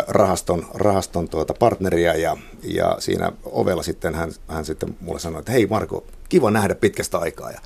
[0.09, 5.53] rahaston, rahaston tuota partneria ja, ja siinä ovella sitten hän, hän sitten mulle sanoi, että
[5.53, 7.51] hei Marko, kiva nähdä pitkästä aikaa.
[7.51, 7.61] Ja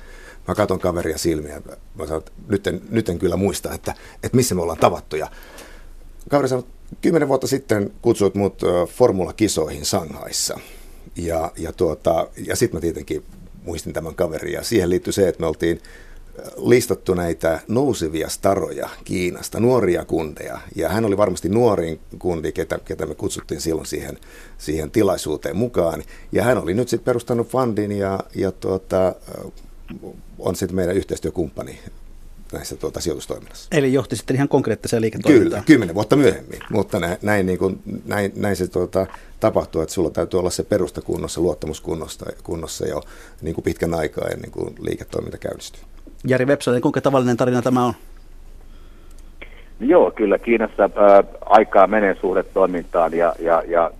[0.47, 1.61] mä katson kaveria silmiä.
[1.95, 5.15] Mä sanoin, että nyt en, nyt en kyllä muista, että, että missä me ollaan tavattu.
[5.15, 5.27] Ja
[6.29, 6.65] kaveri sanoi,
[7.01, 10.59] kymmenen vuotta sitten kutsuit mut formulakisoihin Sanghaissa.
[11.15, 13.23] Ja, ja, tuota, ja sitten mä tietenkin
[13.65, 14.53] muistin tämän kaverin.
[14.53, 15.81] Ja siihen liittyy se, että me oltiin
[16.57, 20.59] listattu näitä nousevia staroja Kiinasta, nuoria kundeja.
[20.75, 24.17] Ja hän oli varmasti nuorin kundi, ketä, ketä me kutsuttiin silloin siihen,
[24.57, 26.03] siihen tilaisuuteen mukaan.
[26.31, 29.15] Ja hän oli nyt sitten perustanut fundin ja, ja tuota,
[30.39, 31.79] on sitten meidän yhteistyökumppani
[32.55, 33.67] näissä tuota, sijoitustoiminnassa.
[33.71, 35.49] Eli johti sitten ihan konkreettiseen liiketoimintaan.
[35.49, 39.07] Kyllä, kymmenen vuotta myöhemmin, mutta näin, näin, niin kuin, näin, näin se tuota,
[39.39, 43.01] tapahtuu, että sulla täytyy olla se perusta kunnossa, luottamus kunnossa, kunnossa jo
[43.41, 45.81] niin kuin pitkän aikaa ennen kuin liiketoiminta käynnistyy.
[46.27, 47.93] Jari Vepsänen, kuinka tavallinen tarina tämä on?
[49.79, 53.91] Joo, kyllä Kiinassa ää, aikaa menee suhdetoimintaan ja, ja, ja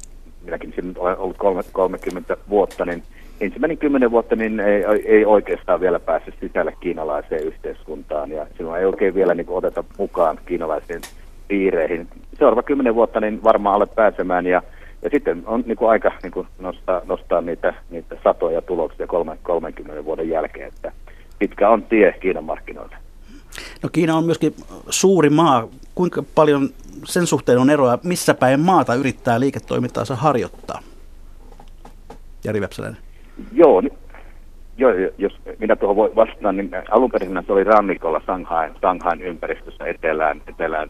[0.46, 1.38] minäkin siinä olen ollut
[1.72, 3.04] 30 vuotta, niin
[3.41, 8.86] ensimmäinen kymmenen vuotta niin ei, ei oikeastaan vielä pääse sisälle kiinalaiseen yhteiskuntaan ja silloin ei
[8.86, 11.02] oikein vielä niin oteta mukaan kiinalaisiin
[11.48, 12.08] piireihin.
[12.39, 14.62] Seuraava kymmenen vuotta niin varmaan alle pääsemään ja,
[15.02, 19.08] ja sitten on niin kuin, aika niin kuin, nostaa, nostaa niitä, niitä satoja tuloksia
[19.43, 20.91] 30 vuoden jälkeen, että
[21.39, 22.95] pitkä on tie Kiinan markkinoille.
[23.84, 24.56] No Kiina on myöskin
[24.89, 25.67] suuri maa.
[25.95, 26.69] Kuinka paljon
[27.06, 30.80] sen suhteen on eroa, missä päin maata yrittää liiketoimintaansa harjoittaa?
[32.43, 33.05] Jari Vepsäläinen.
[33.52, 33.84] Joo,
[34.78, 39.86] joo, jos minä tuohon voi vastaan, niin alun perin se oli rannikolla Shanghain, Shanghain ympäristössä
[39.86, 40.89] etelään, etelään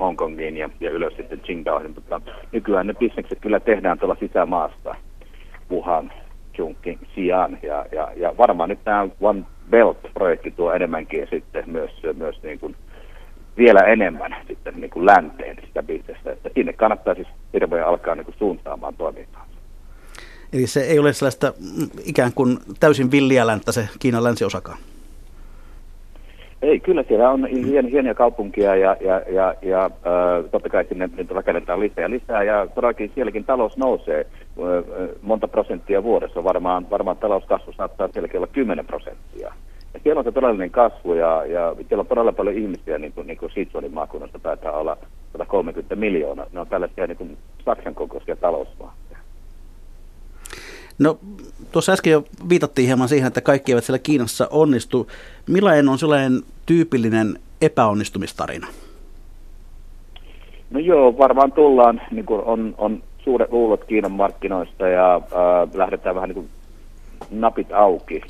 [0.00, 2.20] Hongkongiin ja, ja ylös sitten Qingdaoihin, mutta
[2.52, 4.94] nykyään ne bisnekset kyllä tehdään tuolla sisämaasta,
[5.70, 6.12] Wuhan,
[6.54, 12.42] Chongqing, Xi'an ja, ja, ja varmaan nyt tämä One Belt-projekti tuo enemmänkin sitten myös, myös
[12.42, 12.76] niin kuin
[13.56, 18.24] vielä enemmän sitten niin kuin länteen sitä bisnestä, että sinne kannattaa siis hirveän alkaa niin
[18.24, 19.51] kuin suuntaamaan toimintaa.
[20.52, 24.78] Eli se ei ole sellaista mm, ikään kuin täysin villiä länttä se Kiinan länsiosakaan.
[26.62, 31.10] Ei, kyllä siellä on hien, hienoja kaupunkia ja, ja, ja, ja äh, totta kai sinne
[31.16, 34.26] nyt rakennetaan lisää ja lisää ja todellakin sielläkin talous nousee
[35.22, 36.44] monta prosenttia vuodessa.
[36.44, 39.52] Varmaan, varmaan talouskasvu saattaa sielläkin olla 10 prosenttia.
[39.94, 43.26] Ja siellä on se todellinen kasvu ja, ja siellä on todella paljon ihmisiä, niin kuin,
[43.26, 44.96] niin kuin Sichuanin maakunnasta päätää olla
[45.32, 46.46] 130 miljoonaa.
[46.52, 48.94] Ne on tällaisia niin kuin Saksan kokoisia talousmaa.
[50.98, 51.18] No
[51.72, 55.10] tuossa äsken jo viitattiin hieman siihen, että kaikki eivät siellä Kiinassa onnistu.
[55.48, 58.66] Millainen on sellainen tyypillinen epäonnistumistarina?
[60.70, 66.14] No joo, varmaan tullaan, niin kuin on, on suuret luulot Kiinan markkinoista ja äh, lähdetään
[66.14, 66.48] vähän niin kuin
[67.30, 68.22] napit auki,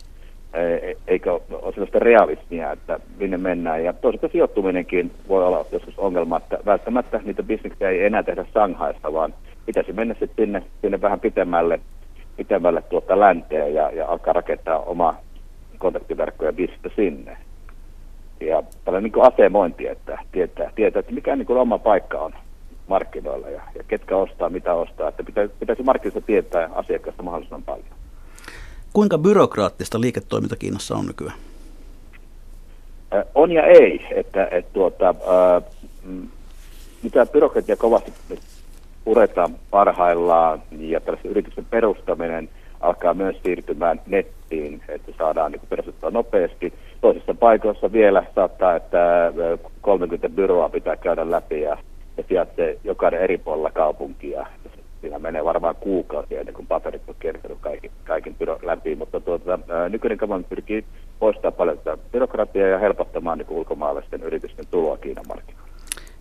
[0.54, 3.84] e, eikä ole sellaista realismia, että minne mennään.
[3.84, 9.12] Ja toisaalta sijoittuminenkin voi olla joskus ongelma, että välttämättä niitä bisneksiä ei enää tehdä Shanghaista,
[9.12, 9.34] vaan
[9.66, 11.80] pitäisi mennä sitten sinne, sinne vähän pitemmälle
[12.36, 15.14] pitemmälle tuota länteen ja, ja alkaa rakentaa oma
[15.78, 17.36] kontaktiverkko ja bisnestä sinne.
[18.40, 22.32] Ja tällainen niin kuin asemointi, että tietää, tietää, että mikä niin kuin oma paikka on
[22.86, 25.08] markkinoilla ja, ja ketkä ostaa, mitä ostaa.
[25.08, 27.86] Että pitäisi, pitäisi markkinoista tietää asiakkaasta mahdollisimman paljon.
[28.92, 31.38] Kuinka byrokraattista liiketoiminta Kiinassa on nykyään?
[33.14, 34.06] Äh, on ja ei.
[34.14, 35.62] Että, et tuota, äh,
[37.02, 38.12] mitä byrokratia kovasti
[39.04, 42.48] puretaan parhaillaan ja tällaisen yrityksen perustaminen
[42.82, 46.72] alkaa myös siirtymään nettiin, että saadaan niin perustettua nopeasti.
[47.00, 49.32] Toisissa paikoissa vielä saattaa, että
[49.80, 51.76] 30 byroa pitää käydä läpi ja,
[52.16, 54.46] ja sijaitsee jokainen eri puolella kaupunkia.
[55.00, 59.58] Siinä menee varmaan kuukausia ennen kuin paperit on kertonut kaikki, kaiken byro läpi, mutta tuota,
[59.88, 60.84] nykyinen kaupungin pyrkii
[61.18, 61.78] poistamaan paljon
[62.12, 65.72] byrokratiaa ja helpottamaan niin ulkomaalaisten yritysten tuloa Kiinan markkinoille.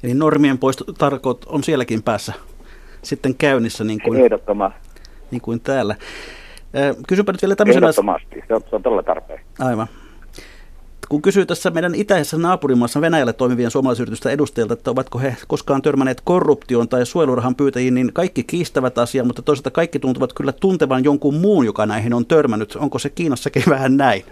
[0.03, 2.33] Eli normien poistotarkoit on sielläkin päässä
[3.03, 4.19] sitten käynnissä niin kuin,
[5.31, 5.95] niin kuin täällä.
[7.07, 7.85] Kysypä nyt vielä tämmöisenä...
[7.85, 9.39] Ehdottomasti, se on, se on todella tarpeen.
[9.59, 9.87] Aivan.
[11.09, 16.21] Kun kysyy tässä meidän itäisessä naapurimaassa Venäjällä toimivien suomalaisyritysten edustajilta, että ovatko he koskaan törmänneet
[16.23, 21.33] korruptioon tai suojelurahan pyytäjiin, niin kaikki kiistävät asiaa, mutta toisaalta kaikki tuntuvat kyllä tuntevan jonkun
[21.35, 22.75] muun, joka näihin on törmännyt.
[22.75, 24.23] Onko se Kiinassakin vähän näin?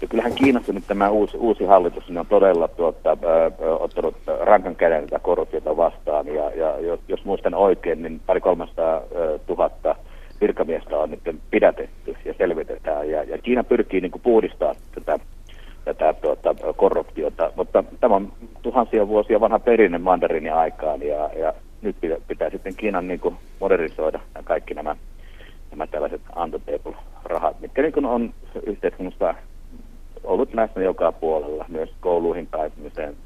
[0.00, 4.76] Ja kyllähän Kiinassa nyt tämä uusi, uusi hallitus niin on todella tuota, äh, ottanut rankan
[4.76, 6.26] käden tätä korruptiota vastaan.
[6.26, 9.02] Ja, ja jos, jos muistan oikein, niin pari kolmesta
[9.46, 9.96] tuhatta
[10.40, 13.10] virkamiestä on nyt pidätetty ja selvitetään.
[13.10, 15.18] Ja, ja Kiina pyrkii niin puhdistamaan tätä,
[15.84, 18.32] tätä tuota, korruptiota, mutta tämä on
[18.62, 23.20] tuhansia vuosia vanha perinne mandarinin aikaan ja, ja nyt pitää, pitää sitten Kiinan niin
[23.60, 24.96] modernisoida kaikki nämä,
[25.70, 28.34] nämä tällaiset antotable-rahat, mitkä niin on
[28.66, 29.34] yhteiskunnassa
[30.26, 33.16] ollut läsnä joka puolella, myös kouluihin pääsemiseen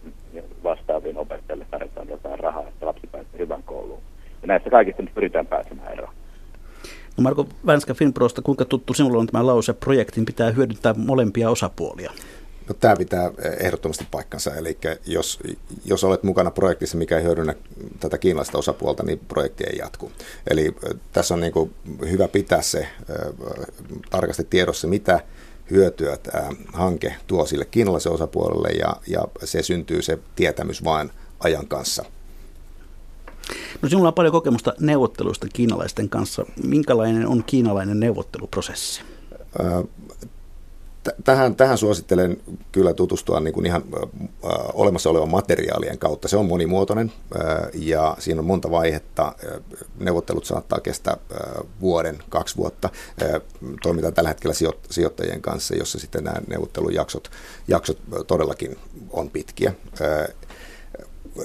[0.65, 4.03] vastaaviin opettajille tarjotaan jotain rahaa, että lapsi pääsee hyvän kouluun.
[4.43, 6.15] Ja näistä kaikista nyt pyritään pääsemään eroon.
[7.17, 12.13] No Marko Vänskä Finprosta, kuinka tuttu sinulla on tämä lause, projektin pitää hyödyntää molempia osapuolia?
[12.69, 14.55] No, tämä pitää ehdottomasti paikkansa.
[14.55, 15.41] Eli jos,
[15.85, 17.55] jos olet mukana projektissa, mikä ei hyödynnä
[18.01, 20.13] tätä kiinalaista osapuolta, niin projekti ei jatku.
[20.51, 20.75] Eli
[21.13, 21.73] tässä on niin kuin
[22.11, 22.87] hyvä pitää se
[24.11, 25.21] tarkasti tiedossa, mitä
[25.71, 31.67] hyötyä tämä hanke tuo sille kiinalaisen osapuolelle ja, ja se syntyy se tietämys vain ajan
[31.67, 32.05] kanssa.
[33.83, 36.47] No sinulla on paljon kokemusta neuvotteluista kiinalaisten kanssa.
[36.65, 39.03] Minkälainen on kiinalainen neuvotteluprosessi?
[41.25, 42.37] Tähän, tähän suosittelen
[42.73, 46.29] kyllä tutustua niin kuin ihan äh, olemassa olevan materiaalien kautta.
[46.29, 49.35] Se on monimuotoinen äh, ja siinä on monta vaihetta.
[49.99, 51.41] Neuvottelut saattaa kestää äh,
[51.81, 52.89] vuoden, kaksi vuotta.
[53.23, 53.41] Äh,
[53.83, 57.31] toimitaan tällä hetkellä sijo- sijoittajien kanssa, jossa sitten nämä neuvottelujaksot
[57.69, 58.77] jaksot todellakin
[59.11, 59.73] on pitkiä.
[60.01, 60.35] Äh,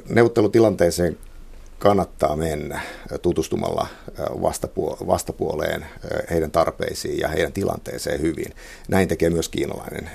[0.10, 1.18] neuvottelutilanteeseen
[1.80, 2.82] kannattaa mennä
[3.22, 3.88] tutustumalla
[5.08, 5.86] vastapuoleen,
[6.30, 8.54] heidän tarpeisiin ja heidän tilanteeseen hyvin.
[8.88, 10.10] Näin tekee myös kiinalainen.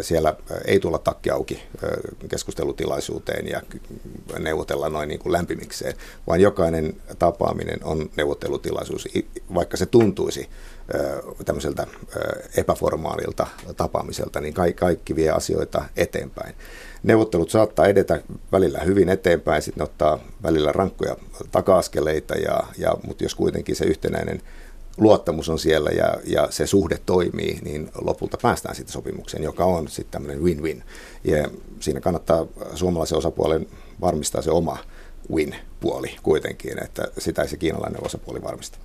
[0.00, 1.62] Siellä ei tulla takki auki
[2.28, 3.62] keskustelutilaisuuteen ja
[4.38, 5.94] neuvotella noin niin kuin lämpimikseen,
[6.26, 9.08] vaan jokainen tapaaminen on neuvottelutilaisuus,
[9.54, 10.48] vaikka se tuntuisi
[11.44, 11.86] tämmöiseltä
[12.56, 16.54] epäformaalilta tapaamiselta, niin kaikki vie asioita eteenpäin
[17.02, 21.16] neuvottelut saattaa edetä välillä hyvin eteenpäin, sitten ottaa välillä rankkoja
[21.52, 24.42] taka-askeleita, ja, ja, mutta jos kuitenkin se yhtenäinen
[24.96, 29.88] luottamus on siellä ja, ja se suhde toimii, niin lopulta päästään sitten sopimukseen, joka on
[29.88, 30.82] sitten tämmöinen win-win.
[31.24, 31.48] Ja
[31.80, 33.66] siinä kannattaa suomalaisen osapuolen
[34.00, 34.78] varmistaa se oma
[35.32, 38.78] win-puoli kuitenkin, että sitä ei se kiinalainen osapuoli varmista.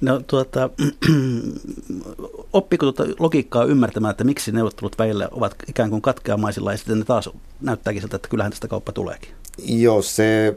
[0.00, 0.70] No tuota,
[2.52, 7.04] oppiko tuota logiikkaa ymmärtämään, että miksi neuvottelut väillä ovat ikään kuin katkeamaisilla ja sitten ne
[7.04, 9.30] taas näyttääkin siltä, että kyllähän tästä kauppa tuleekin?
[9.58, 10.56] Joo, se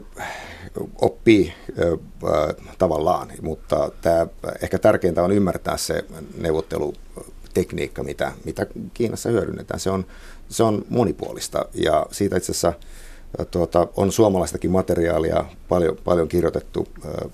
[1.00, 4.26] oppii äh, tavallaan, mutta tämä,
[4.62, 6.04] ehkä tärkeintä on ymmärtää se
[6.38, 9.80] neuvottelutekniikka, mitä, mitä Kiinassa hyödynnetään.
[9.80, 10.06] Se on,
[10.48, 12.72] se on monipuolista ja siitä itse asiassa
[13.50, 17.30] tuota, on suomalaistakin materiaalia paljon, paljon kirjoitettu äh,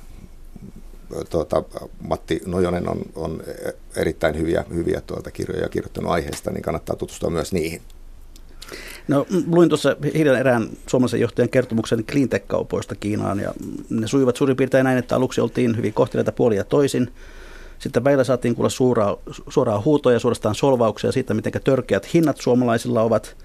[1.30, 1.62] tuota,
[2.08, 3.42] Matti Nojonen on, on
[3.96, 7.82] erittäin hyviä, hyviä tuota kirjoja kirjoittanut aiheesta, niin kannattaa tutustua myös niihin.
[9.08, 13.54] No, luin tuossa hiljan erään suomalaisen johtajan kertomuksen cleantech-kaupoista Kiinaan, ja
[13.90, 17.12] ne sujuvat suurin piirtein näin, että aluksi oltiin hyvin kohteleita puolia toisin.
[17.78, 19.16] Sitten väillä saatiin kuulla suoraa,
[19.48, 23.36] suoraa huutoja, suorastaan solvauksia siitä, miten törkeät hinnat suomalaisilla ovat.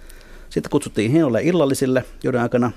[0.49, 2.71] Sitten kutsuttiin hinnoille illallisille, joiden aikana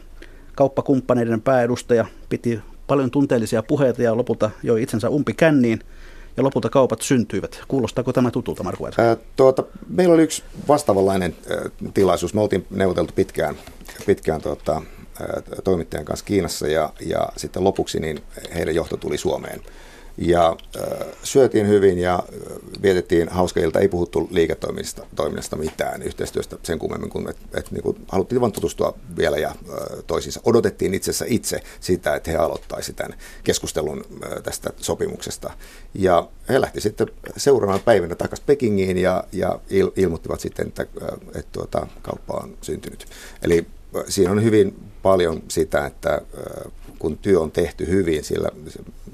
[0.55, 5.81] kauppakumppaneiden pääedustaja piti paljon tunteellisia puheita ja lopulta joi itsensä umpi känniin
[6.37, 7.61] ja lopulta kaupat syntyivät.
[7.69, 12.35] Kuulostaako tämä tutulta, Marko Ää, tuota, Meillä oli yksi vastaavanlainen ä, tilaisuus.
[12.35, 13.55] Me oltiin neuvoteltu pitkään,
[14.07, 14.83] pitkään tuota,
[15.21, 18.21] ä, toimittajan kanssa Kiinassa ja, ja sitten lopuksi niin
[18.55, 19.61] heidän johto tuli Suomeen.
[20.19, 22.23] Ja äh, syötiin hyvin ja
[22.83, 23.81] vietettiin hauska ilta.
[23.81, 28.99] Ei puhuttu liiketoiminnasta toiminnasta mitään yhteistyöstä sen kummemmin kuin, että et, niin haluttiin vain tutustua
[29.17, 29.57] vielä ja äh,
[30.07, 30.41] toisiinsa.
[30.45, 35.51] Odotettiin itse asiassa itse sitä, että he aloittaisivat tämän keskustelun äh, tästä sopimuksesta.
[35.95, 41.09] Ja he lähti sitten seuraavana päivänä takaisin Pekingiin ja, ja il, ilmoittivat sitten, että, äh,
[41.27, 43.07] että tuota, kauppa on syntynyt.
[43.43, 43.67] Eli
[44.09, 46.23] siinä on hyvin paljon sitä, että
[46.99, 48.49] kun työ on tehty hyvin sillä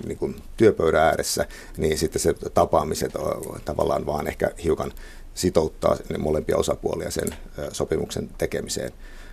[0.06, 3.12] niin kuin työpöydän ääressä, niin sitten se tapaamiset
[3.64, 4.92] tavallaan vaan ehkä hiukan
[5.34, 7.28] sitouttaa molempia osapuolia sen
[7.72, 8.92] sopimuksen tekemiseen.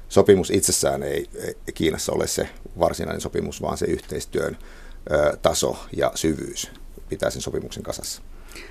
[0.10, 1.30] Sopimus itsessään ei
[1.74, 4.58] Kiinassa ole se varsinainen sopimus, vaan se yhteistyön
[5.42, 6.72] taso ja syvyys
[7.10, 8.22] pitää sen sopimuksen kasassa.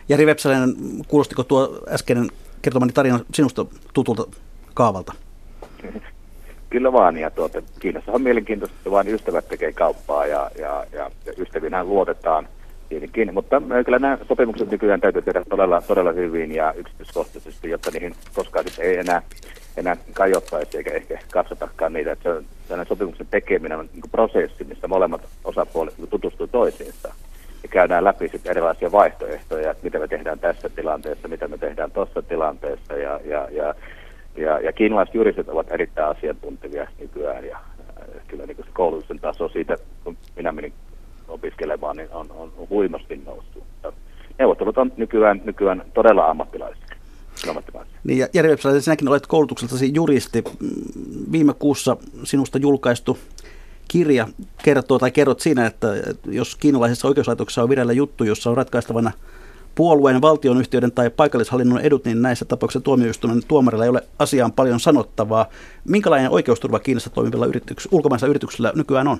[0.09, 0.77] Jari Vepsäläinen,
[1.09, 2.31] kuulostiko tuo äskeinen
[2.63, 4.27] kertomani tarina sinusta tutulta
[4.75, 5.13] kaavalta?
[6.73, 11.11] Kyllä vaan, ja tuota, Kiinassa on mielenkiintoista, että vain ystävät tekee kauppaa ja, ja, ja,
[11.27, 12.49] ja ystävinään luotetaan
[12.89, 18.15] tietenkin, mutta kyllä nämä sopimukset nykyään täytyy tehdä todella, todella hyvin ja yksityiskohtaisesti, jotta niihin
[18.35, 19.23] koskaan ei enää,
[19.77, 22.13] enää kajottaisi eikä ehkä katsotakaan niitä.
[22.13, 27.15] Että se, sopimuksen tekeminen on niin prosessi, missä molemmat osapuolet tutustuu toisiinsa
[27.63, 31.91] ja käydään läpi sitten erilaisia vaihtoehtoja, että mitä me tehdään tässä tilanteessa, mitä me tehdään
[31.91, 33.75] tuossa tilanteessa ja, ja, ja
[34.37, 39.49] ja, ja kiinalaiset juristit ovat erittäin asiantuntevia nykyään ja äh, kyllä niin se koulutuksen taso
[39.49, 40.73] siitä, kun minä menin
[41.29, 43.63] opiskelemaan, niin on, on huimasti noussut.
[44.39, 46.87] Neuvottelut on nykyään, nykyään todella ammattilaisia.
[48.05, 50.45] Niin ja Jari Vepsälä, sinäkin olet koulutukseltasi juristi.
[51.33, 53.19] Viime kuussa sinusta julkaistu
[53.89, 54.29] kirja
[54.65, 55.89] kertoo tai kerrot siinä, että
[56.27, 59.13] jos kiinalaisessa oikeuslaitoksessa on vireillä juttu, jossa on ratkaistavana
[59.75, 65.47] puolueen, valtionyhtiöiden tai paikallishallinnon edut, niin näissä tapauksissa tuomioistuimen tuomarilla ei ole asiaan paljon sanottavaa.
[65.89, 69.19] Minkälainen oikeusturva Kiinassa toimivilla yrityks- ulkomaisilla yrityksillä nykyään on?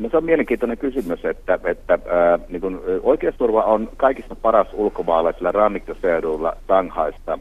[0.00, 5.52] No se on mielenkiintoinen kysymys, että, että ää, niin kun, oikeusturva on kaikista paras ulkomaalaisilla
[5.52, 7.38] rannikkoseuduilla Shanghaista,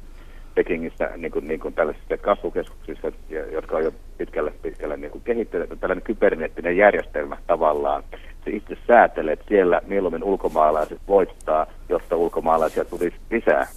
[0.55, 3.11] Pekingissä, niin kuin, niin kuin tällaisissa kasvukeskuksissa,
[3.51, 8.03] jotka on jo pitkälle, pitkälle niin kehittyneet, tällainen kyberneettinen järjestelmä tavallaan,
[8.49, 13.67] itse säätelee, että siellä mieluummin ulkomaalaiset voittaa, jotta ulkomaalaisia tulisi lisää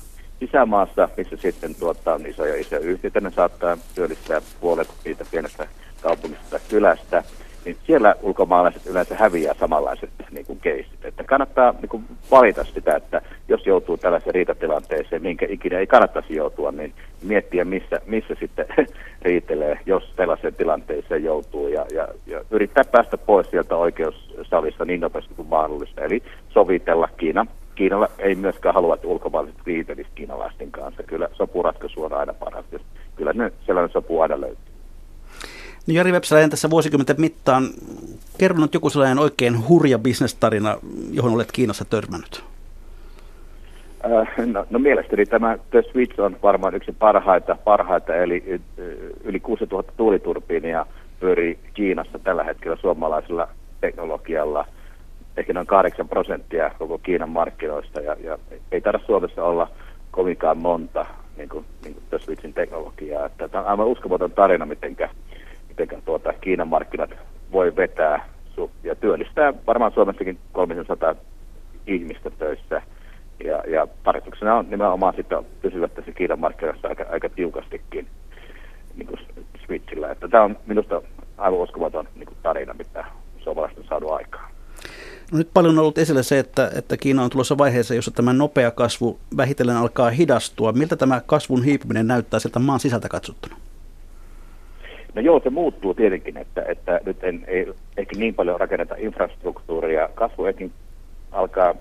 [0.41, 5.67] sisämaassa, missä sitten tuottaa isoja isoja yhtiöitä, ne saattaa työllistää puolet siitä pienestä
[6.03, 7.23] kaupungista kylästä,
[7.65, 11.05] niin siellä ulkomaalaiset yleensä häviää samanlaiset niin kuin keisit.
[11.05, 16.35] Että kannattaa niin kuin valita sitä, että jos joutuu tällaiseen riitatilanteeseen, minkä ikinä ei kannattaisi
[16.35, 18.67] joutua, niin miettiä, missä, missä sitten
[19.23, 23.77] riitelee, jos tällaiseen tilanteeseen joutuu ja, ja, ja yrittää päästä pois sieltä
[24.47, 26.01] oikeussalista niin nopeasti kuin mahdollista.
[26.01, 27.47] Eli sovitella Kiina.
[27.75, 31.03] Kiinalla ei myöskään halua, että ulkomaalaiset riitelisivät kiinalaisten kanssa.
[31.03, 32.65] Kyllä sopuratkaisu on aina paras.
[33.17, 34.65] Kyllä ne sellainen sopu aina löytyy.
[35.87, 37.65] No Jari Vepsäläinen tässä vuosikymmenten mittaan
[38.39, 40.77] kerronut joku sellainen oikein hurja bisnestarina,
[41.13, 42.45] johon olet Kiinassa törmännyt?
[44.05, 48.61] Äh, no, no mielestäni tämä The Switch on varmaan yksi parhaita, parhaita eli
[49.25, 50.87] yli 6000 tuuliturbiinia
[51.21, 53.49] pyörii Kiinassa tällä hetkellä suomalaisella
[53.81, 54.67] teknologialla.
[55.37, 58.39] Ehkä noin 8 prosenttia koko Kiinan markkinoista ja, ja
[58.73, 59.71] ei tarvitse Suomessa olla
[60.11, 63.27] kovinkaan monta niin kuin, niin kuin The Switchin teknologiaa.
[63.27, 65.09] Että tämä on aivan uskomaton tarina, mitenkä
[65.79, 67.11] miten tuota, Kiinan markkinat
[67.53, 68.29] voi vetää
[68.83, 71.15] ja työllistää varmaan Suomessakin 300
[71.87, 72.83] ihmistä töissä.
[73.45, 78.07] Ja, ja tarkoituksena on nimenomaan sitten pysyvät tässä Kiinan markkinoissa aika, aika tiukastikin
[78.97, 79.21] niin kuin
[79.67, 80.11] Switchillä.
[80.11, 81.03] Että tämä on minusta
[81.39, 83.05] aivan uskomaton niin kuin tarina, mitä
[83.47, 84.51] suomalaiset on saanut aikaan.
[85.33, 88.33] No nyt paljon on ollut esillä se, että, että Kiina on tulossa vaiheeseen, jossa tämä
[88.33, 90.73] nopea kasvu vähitellen alkaa hidastua.
[90.73, 93.57] Miltä tämä kasvun hiipuminen näyttää sieltä maan sisältä katsottuna?
[95.15, 100.09] No joo, se muuttuu tietenkin, että, että nyt en, ei ehkä niin paljon rakenneta infrastruktuuria.
[100.15, 100.69] Kasvu ehkä
[101.33, 101.75] alkaa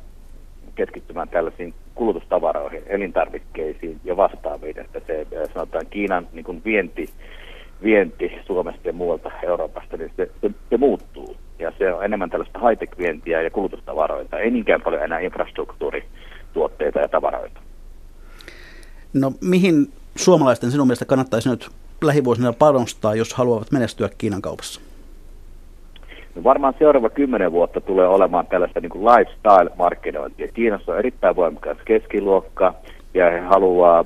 [0.76, 7.10] keskittymään tällaisiin kulutustavaroihin, elintarvikkeisiin ja vastaaviin, että se sanotaan Kiinan niin kuin vienti,
[7.84, 11.36] vienti Suomesta ja muualta Euroopasta, niin se, se, se muuttuu.
[11.60, 17.60] Ja se on enemmän tällaista high-tech-vientiä ja kulutustavaroita, ei niinkään paljon enää infrastruktuurituotteita ja tavaroita.
[19.14, 21.70] No mihin suomalaisten sinun mielestä kannattaisi nyt
[22.04, 24.82] lähivuosina panostaa, jos haluavat menestyä Kiinan kaupassa?
[26.36, 30.48] No varmaan seuraava kymmenen vuotta tulee olemaan tällaista niin lifestyle-markkinointia.
[30.54, 32.74] Kiinassa on erittäin voimakas keskiluokka
[33.14, 34.06] ja he haluaa äh,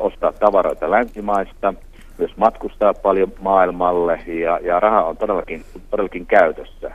[0.00, 1.74] ostaa tavaroita länsimaista,
[2.18, 6.90] myös matkustaa paljon maailmalle ja, ja raha on todellakin, todellakin käytössä.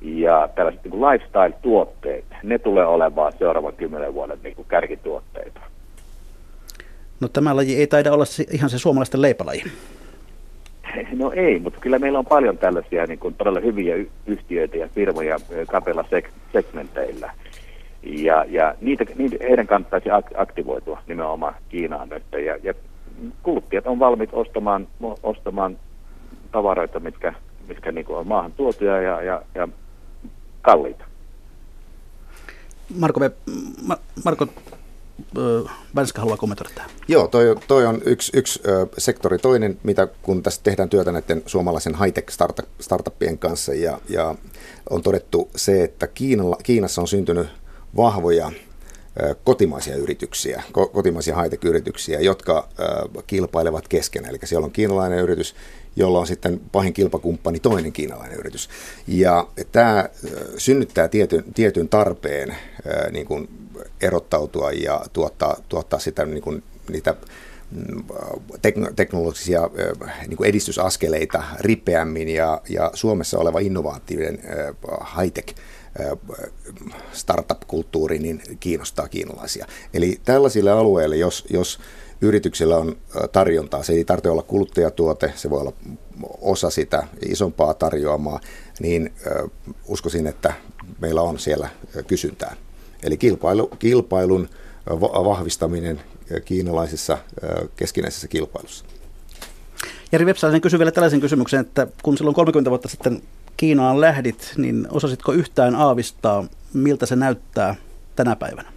[0.00, 5.60] Ja tällaiset niin lifestyle-tuotteet, ne tulee olemaan seuraavan kymmenen vuoden niin kuin kärkituotteita.
[7.20, 9.62] No tämä laji ei taida olla ihan se suomalaisten leipälaji.
[11.12, 15.36] No ei, mutta kyllä meillä on paljon tällaisia niin kuin todella hyviä yhtiöitä ja firmoja
[15.68, 17.32] kapeilla sek- segmenteillä.
[18.02, 22.22] Ja, ja niitä, niitä, heidän kannattaisi aktivoitua nimenomaan Kiinaan nyt.
[22.44, 22.74] Ja, ja
[23.42, 24.88] kuluttajat on valmiit ostamaan,
[25.22, 25.78] ostamaan
[26.52, 27.34] tavaroita, mitkä,
[27.68, 29.68] mitkä niin kuin on maahan tuotuja ja, ja, ja
[30.62, 31.04] kalliita.
[32.98, 33.20] Marko,
[34.24, 34.46] Marko
[35.96, 36.90] Vänska haluaa kommentoida tähän.
[37.08, 39.38] Joo, toi, toi on yksi, yksi ö, sektori.
[39.38, 42.36] Toinen, mitä kun tässä tehdään työtä näiden suomalaisen high-tech
[42.80, 44.34] startuppien kanssa ja, ja
[44.90, 47.46] on todettu se, että Kiinalla, Kiinassa on syntynyt
[47.96, 48.50] vahvoja
[49.44, 52.68] kotimaisia yrityksiä, kotimaisia high-tech-yrityksiä, jotka
[53.26, 54.30] kilpailevat keskenään.
[54.30, 55.54] Eli siellä on kiinalainen yritys,
[55.96, 58.68] jolla on sitten pahin kilpakumppani toinen kiinalainen yritys.
[59.06, 60.08] Ja tämä
[60.56, 62.56] synnyttää tietyn, tietyn tarpeen
[63.10, 63.48] niin kuin
[64.00, 67.14] erottautua ja tuottaa, tuottaa sitä niin kuin, niitä
[68.96, 69.70] teknologisia
[70.26, 74.38] niin kuin edistysaskeleita ripeämmin ja, ja Suomessa oleva innovaatioiden
[75.18, 75.54] high-tech
[77.12, 79.66] startup-kulttuuri niin kiinnostaa kiinalaisia.
[79.94, 81.78] Eli tällaisille alueille, jos, jos
[82.20, 82.96] yrityksillä on
[83.32, 85.72] tarjontaa, se ei tarvitse olla kuluttajatuote, se voi olla
[86.40, 88.40] osa sitä isompaa tarjoamaa,
[88.80, 89.12] niin
[89.88, 90.52] uskoisin, että
[91.00, 91.68] meillä on siellä
[92.06, 92.56] kysyntää.
[93.02, 94.48] Eli kilpailu, kilpailun
[95.24, 96.00] vahvistaminen
[96.44, 97.18] kiinalaisessa
[97.76, 98.84] keskinäisessä kilpailussa.
[100.12, 103.22] Jari Vepsäläinen kysyi vielä tällaisen kysymyksen, että kun silloin 30 vuotta sitten
[103.56, 107.74] Kiinaan lähdit, niin osasitko yhtään aavistaa, miltä se näyttää
[108.16, 108.68] tänä päivänä?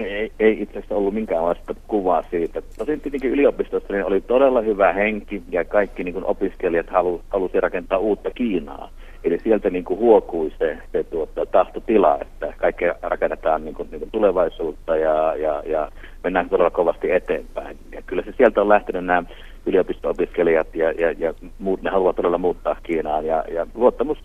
[0.00, 2.62] Ei, ei itse asiassa ollut minkäänlaista kuvaa siitä.
[2.78, 7.98] Tosin tietenkin yliopistossa niin oli todella hyvä henki ja kaikki niin opiskelijat halu, halusi rakentaa
[7.98, 8.90] uutta Kiinaa.
[9.28, 13.98] Eli sieltä niin kuin huokui se, se tuota, tahtotila, että kaikki rakennetaan niin kuin, niin
[13.98, 15.88] kuin tulevaisuutta ja, ja, ja
[16.24, 17.76] mennään todella kovasti eteenpäin.
[17.92, 19.22] Ja kyllä se sieltä on lähtenyt nämä
[19.68, 23.26] yliopisto-opiskelijat ja, ja, ja muut, ne haluavat todella muuttaa Kiinaan.
[23.26, 24.18] Ja, ja luottamus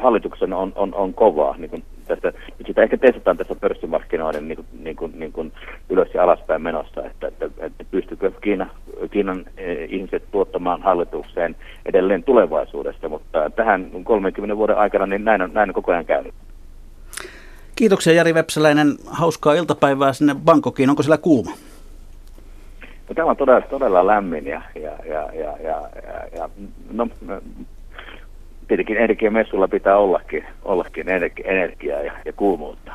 [0.00, 1.56] hallituksen on, on, on kovaa.
[1.58, 5.52] Niin kuin tästä, nyt sitä ehkä testataan tässä pörssimarkkinoiden niin kuin, niin kuin, niin kuin
[5.90, 8.66] ylös ja alaspäin menossa, että, että, että pystyykö Kiina,
[9.10, 9.44] Kiinan
[9.88, 15.74] ihmiset tuottamaan hallitukseen edelleen tulevaisuudessa, mutta tähän 30 vuoden aikana niin näin on, näin on
[15.74, 16.34] koko ajan käynyt.
[17.76, 18.94] Kiitoksia Jari Vepsäläinen.
[19.06, 20.90] Hauskaa iltapäivää sinne Bangkokiin.
[20.90, 21.50] Onko siellä kuuma?
[23.14, 26.48] Tämä on todella, todella lämmin ja, ja, ja, ja, ja, ja, ja
[26.92, 27.08] no,
[28.68, 32.92] tietenkin energiamessulla pitää ollakin, ollakin energi, energiaa ja, ja kuumuutta.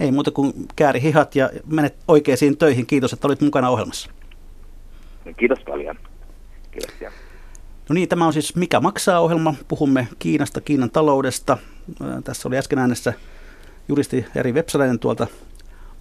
[0.00, 2.86] Ei muuta kuin kääri hihat ja menet oikeisiin töihin.
[2.86, 4.10] Kiitos, että olit mukana ohjelmassa.
[5.36, 5.96] Kiitos paljon.
[6.70, 7.12] Kiitoksia.
[7.88, 9.54] No niin, tämä on siis Mikä maksaa ohjelma.
[9.68, 11.58] Puhumme Kiinasta, Kiinan taloudesta.
[12.24, 13.12] Tässä oli äsken äänessä
[13.88, 15.26] juristi Jari Vepsäläinen tuolta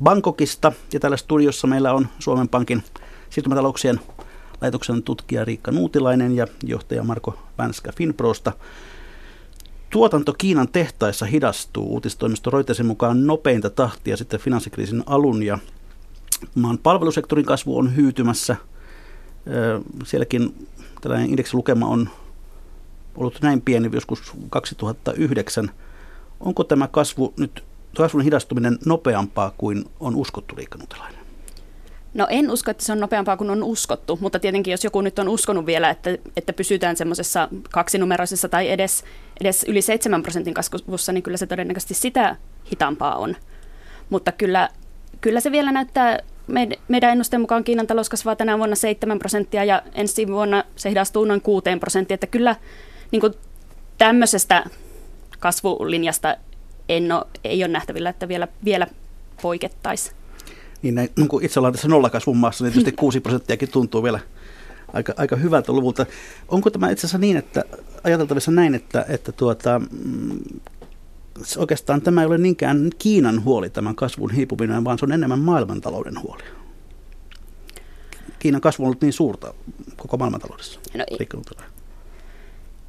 [0.03, 0.71] Bangkokista.
[0.93, 2.83] Ja täällä studiossa meillä on Suomen Pankin
[3.32, 3.99] siirtymätalouksien
[4.61, 8.51] laitoksen tutkija Riikka Nuutilainen ja johtaja Marko Vänskä Finprosta.
[9.89, 15.59] Tuotanto Kiinan tehtaissa hidastuu uutistoimisto Reutersin mukaan nopeinta tahtia sitten finanssikriisin alun ja
[16.55, 18.55] maan palvelusektorin kasvu on hyytymässä.
[20.03, 20.67] Sielläkin
[21.01, 22.09] tällainen indeksilukema on
[23.15, 25.71] ollut näin pieni joskus 2009.
[26.39, 27.63] Onko tämä kasvu nyt,
[27.97, 31.20] kasvun hidastuminen nopeampaa kuin on uskottu Riikka Nuutilainen?
[32.14, 35.20] No en usko, että se on nopeampaa kuin on uskottu, mutta tietenkin jos joku nyt
[35.20, 39.03] on uskonut vielä, että, että pysytään semmoisessa kaksinumeroisessa tai edes,
[39.41, 42.36] edes yli 7 prosentin kasvussa, niin kyllä se todennäköisesti sitä
[42.72, 43.36] hitaampaa on.
[44.09, 44.70] Mutta kyllä,
[45.22, 46.20] kyllä se vielä näyttää,
[46.88, 51.26] meidän ennusteen mukaan Kiinan talous kasvaa tänä vuonna 7 prosenttia ja ensi vuonna se hidastuu
[51.26, 52.55] noin 6 prosenttia, että kyllä
[53.12, 53.34] niin kuin
[53.97, 54.66] tämmöisestä
[55.39, 56.36] kasvulinjasta
[56.89, 58.88] en ole, ei ole nähtävillä, että vielä, vielä
[59.41, 60.20] poikettaisiin
[60.82, 64.19] niin näin, niin kun itse ollaan tässä nollakasvun maassa, niin tietysti 6 prosenttiakin tuntuu vielä
[64.93, 66.05] aika, aika hyvältä luvulta.
[66.47, 67.63] Onko tämä itse asiassa niin, että
[68.03, 70.39] ajateltavissa näin, että, että tuota, mm,
[71.57, 76.21] oikeastaan tämä ei ole niinkään Kiinan huoli tämän kasvun hiipuminen, vaan se on enemmän maailmantalouden
[76.21, 76.43] huoli?
[78.39, 79.53] Kiinan kasvu on ollut niin suurta
[79.97, 80.79] koko maailmantaloudessa.
[80.97, 81.80] No,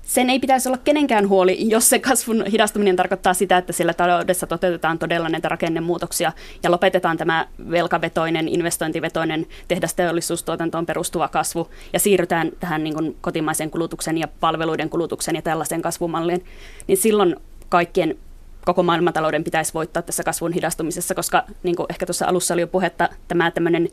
[0.02, 4.46] sen ei pitäisi olla kenenkään huoli, jos se kasvun hidastuminen tarkoittaa sitä, että siellä taloudessa
[4.46, 6.32] toteutetaan todella näitä rakennemuutoksia
[6.62, 14.28] ja lopetetaan tämä velkavetoinen, investointivetoinen tehdasteollisuustuotantoon perustuva kasvu ja siirrytään tähän niin kotimaisen kulutuksen ja
[14.40, 16.44] palveluiden kulutuksen ja tällaisen kasvumalliin,
[16.86, 17.36] niin silloin
[17.68, 18.18] kaikkien
[18.64, 22.66] koko maailmantalouden pitäisi voittaa tässä kasvun hidastumisessa, koska niin kuin ehkä tuossa alussa oli jo
[22.66, 23.88] puhetta, tämä tämmöinen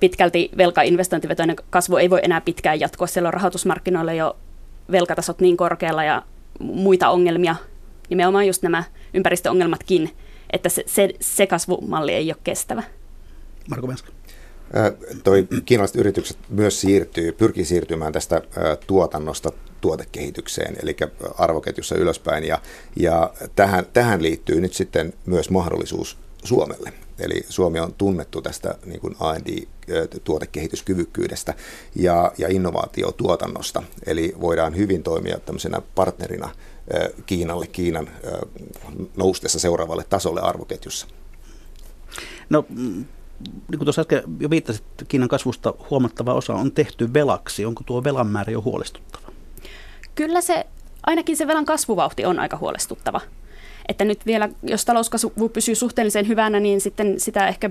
[0.00, 3.06] pitkälti velkainvestointivetoinen kasvu ei voi enää pitkään jatkua.
[3.06, 4.36] Siellä on rahoitusmarkkinoilla jo
[4.92, 6.22] velkatasot niin korkealla ja
[6.60, 7.56] muita ongelmia,
[8.10, 8.84] nimenomaan just nämä
[9.14, 10.10] ympäristöongelmatkin,
[10.52, 12.82] että se, se, se kasvumalli ei ole kestävä.
[13.70, 14.12] Marko Menska.
[15.24, 18.42] Toi kiinalaiset yritykset myös siirtyy, pyrkii siirtymään tästä
[18.86, 20.96] tuotannosta tuotekehitykseen, eli
[21.38, 22.58] arvoketjussa ylöspäin, ja,
[22.96, 26.92] ja tähän, tähän liittyy nyt sitten myös mahdollisuus Suomelle.
[27.18, 31.54] Eli Suomi on tunnettu tästä niin kuin R&D-tuotekehityskyvykkyydestä
[31.94, 33.82] ja, ja innovaatiotuotannosta.
[34.06, 36.50] Eli voidaan hyvin toimia tämmöisenä partnerina
[37.26, 38.10] Kiinalle, Kiinan
[39.16, 41.06] noustessa seuraavalle tasolle arvoketjussa.
[42.50, 43.04] No, mm,
[43.68, 47.64] niin kuin tuossa äsken jo viittasit, Kiinan kasvusta huomattava osa on tehty velaksi.
[47.64, 49.28] Onko tuo velan määrä jo huolestuttava?
[50.14, 50.66] Kyllä se,
[51.06, 53.20] ainakin se velan kasvuvauhti on aika huolestuttava
[53.88, 57.70] että nyt vielä, jos talouskasvu pysyy suhteellisen hyvänä, niin sitten sitä ehkä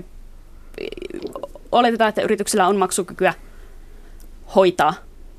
[1.72, 3.34] oletetaan, että yrityksillä on maksukykyä
[4.54, 4.94] hoitaa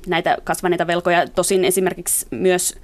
[0.06, 1.26] näitä kasvaneita velkoja.
[1.28, 2.78] Tosin esimerkiksi myös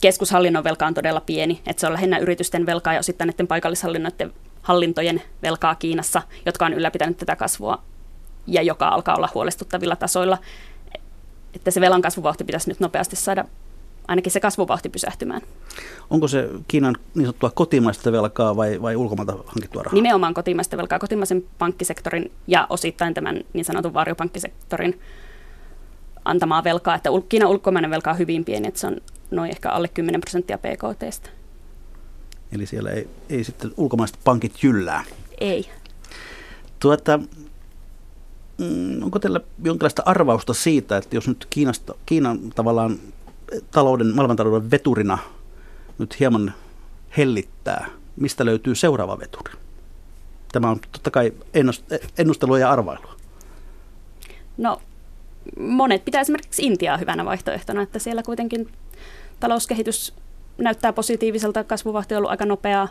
[0.00, 4.32] keskushallinnon velka on todella pieni, että se on lähinnä yritysten velkaa ja osittain näiden paikallishallinnoiden
[4.62, 7.82] hallintojen velkaa Kiinassa, jotka on ylläpitänyt tätä kasvua
[8.46, 10.38] ja joka alkaa olla huolestuttavilla tasoilla.
[11.54, 13.44] Että se velan kasvuvauhti pitäisi nyt nopeasti saada
[14.08, 15.42] ainakin se kasvuvauhti pysähtymään.
[16.10, 19.94] Onko se Kiinan niin sanottua kotimaista velkaa vai, vai ulkomailta hankittua rahaa?
[19.94, 25.00] Nimenomaan kotimaista velkaa, kotimaisen pankkisektorin ja osittain tämän niin sanotun varjopankkisektorin
[26.24, 26.94] antamaa velkaa.
[26.94, 28.96] Että Kiinan ulkomainen velka on hyvin pieni, että se on
[29.30, 31.30] noin ehkä alle 10 prosenttia PKTstä.
[32.52, 35.04] Eli siellä ei, ei sitten ulkomaiset pankit jyllää?
[35.40, 35.68] Ei.
[36.80, 37.18] Tuota,
[38.58, 42.98] mm, onko teillä jonkinlaista arvausta siitä, että jos nyt Kiinasta, Kiinan tavallaan
[43.70, 45.18] talouden, maailmantalouden veturina
[45.98, 46.54] nyt hieman
[47.16, 47.86] hellittää,
[48.16, 49.52] mistä löytyy seuraava veturi?
[50.52, 51.32] Tämä on totta kai
[52.18, 53.14] ennustelua ja arvailua.
[54.56, 54.82] No,
[55.58, 58.68] monet pitää esimerkiksi Intiaa hyvänä vaihtoehtona, että siellä kuitenkin
[59.40, 60.14] talouskehitys
[60.58, 62.88] näyttää positiiviselta, kasvuvahti on ollut aika nopeaa.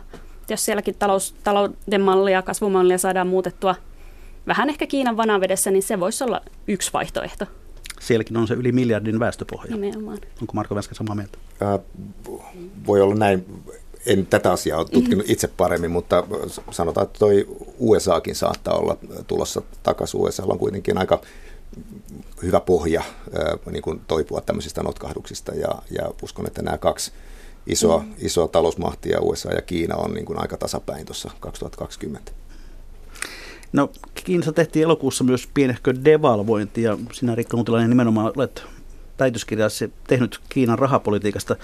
[0.48, 3.74] Jos sielläkin talous, talouden mallia, kasvumallia saadaan muutettua
[4.46, 7.46] vähän ehkä Kiinan vanavedessä, niin se voisi olla yksi vaihtoehto.
[8.00, 9.76] Sielläkin on se yli miljardin väestöpohja.
[9.76, 10.18] Nimenomaan.
[10.40, 11.38] Onko Marko Väskä samaa mieltä?
[11.62, 11.80] Äh,
[12.86, 13.62] voi olla näin.
[14.06, 15.32] En tätä asiaa ole tutkinut mm-hmm.
[15.32, 16.24] itse paremmin, mutta
[16.70, 17.46] sanotaan, että toi
[17.78, 18.96] USAkin saattaa olla
[19.26, 20.20] tulossa takaisin.
[20.20, 21.20] USA on kuitenkin aika
[22.42, 27.12] hyvä pohja äh, niin kuin toipua tämmöisistä notkahduksista ja, ja uskon, että nämä kaksi
[27.66, 28.14] isoa, mm.
[28.18, 32.32] isoa talousmahtia, USA ja Kiina, on niin kuin aika tasapäin tuossa 2020.
[33.72, 33.90] No
[34.24, 38.64] Kiinassa tehtiin elokuussa myös pienehkö devalvointi ja sinä Rikka Mutilainen nimenomaan olet
[39.18, 41.56] väitöskirjassa tehnyt Kiinan rahapolitiikasta.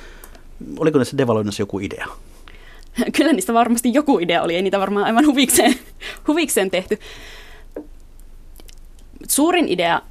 [0.78, 2.06] Oliko näissä devalvoinnissa joku idea?
[3.16, 5.74] Kyllä niistä varmasti joku idea oli, ei niitä varmaan aivan huvikseen,
[6.28, 6.98] huvikseen tehty.
[9.28, 10.02] Suurin idea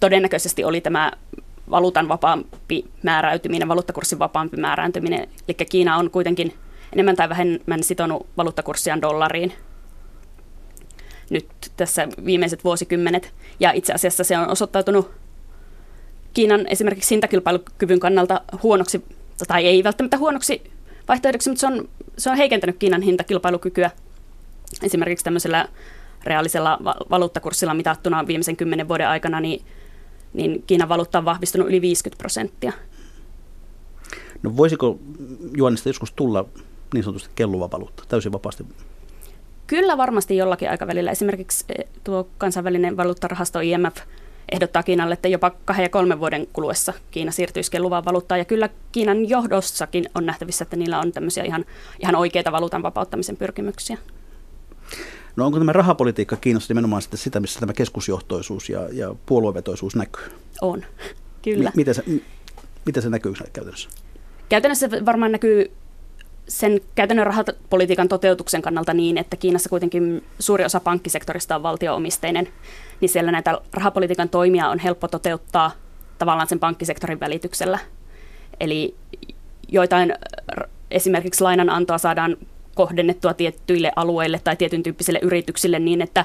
[0.00, 1.12] todennäköisesti oli tämä
[1.70, 5.28] valuutan vapaampi määräytyminen, valuuttakurssin vapaampi määrääntyminen.
[5.48, 6.54] Eli Kiina on kuitenkin
[6.92, 9.52] enemmän tai vähemmän sitonut valuuttakurssiaan dollariin
[11.30, 11.46] nyt
[11.76, 13.32] tässä viimeiset vuosikymmenet.
[13.60, 15.10] Ja itse asiassa se on osoittautunut
[16.34, 19.04] Kiinan esimerkiksi hintakilpailukyvyn kannalta huonoksi,
[19.48, 20.62] tai ei välttämättä huonoksi
[21.08, 23.90] vaihtoehdoksi, mutta se on, se on heikentänyt Kiinan hintakilpailukykyä
[24.82, 25.68] esimerkiksi tämmöisellä
[26.24, 26.78] reaalisella
[27.10, 29.64] valuuttakurssilla mitattuna viimeisen kymmenen vuoden aikana, niin,
[30.32, 32.72] niin Kiinan valuutta on vahvistunut yli 50 prosenttia.
[34.42, 34.98] No voisiko
[35.56, 36.44] juonista joskus tulla
[36.94, 38.66] niin sanotusti kelluva valuutta, täysin vapaasti
[39.66, 41.10] Kyllä varmasti jollakin aikavälillä.
[41.10, 43.96] Esimerkiksi eh, tuo kansainvälinen valuuttarahasto IMF
[44.52, 48.38] ehdottaa Kiinalle, että jopa kahden ja kolmen vuoden kuluessa Kiina siirtyisi kelluvaan valuuttaan.
[48.38, 51.64] Ja kyllä Kiinan johdossakin on nähtävissä, että niillä on tämmöisiä ihan,
[52.00, 53.98] ihan oikeita valuutan vapauttamisen pyrkimyksiä.
[55.36, 60.24] No onko tämä rahapolitiikka Kiinassa nimenomaan sitten sitä, missä tämä keskusjohtoisuus ja, ja puoluevetoisuus näkyy?
[60.62, 60.84] On,
[61.42, 61.70] kyllä.
[61.70, 62.02] M- miten, se,
[62.86, 63.88] miten se näkyy käytännössä?
[64.48, 65.70] Käytännössä varmaan näkyy
[66.48, 72.48] sen käytännön rahapolitiikan toteutuksen kannalta niin, että Kiinassa kuitenkin suuri osa pankkisektorista on valtioomisteinen,
[73.00, 75.70] niin siellä näitä rahapolitiikan toimia on helppo toteuttaa
[76.18, 77.78] tavallaan sen pankkisektorin välityksellä.
[78.60, 78.94] Eli
[79.68, 80.14] joitain
[80.90, 82.36] esimerkiksi lainanantoa saadaan
[82.74, 86.24] kohdennettua tiettyille alueille tai tietyn tyyppisille yrityksille niin, että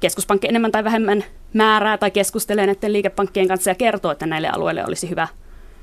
[0.00, 4.84] keskuspankki enemmän tai vähemmän määrää tai keskustelee näiden liikepankkien kanssa ja kertoo, että näille alueille
[4.86, 5.28] olisi hyvä,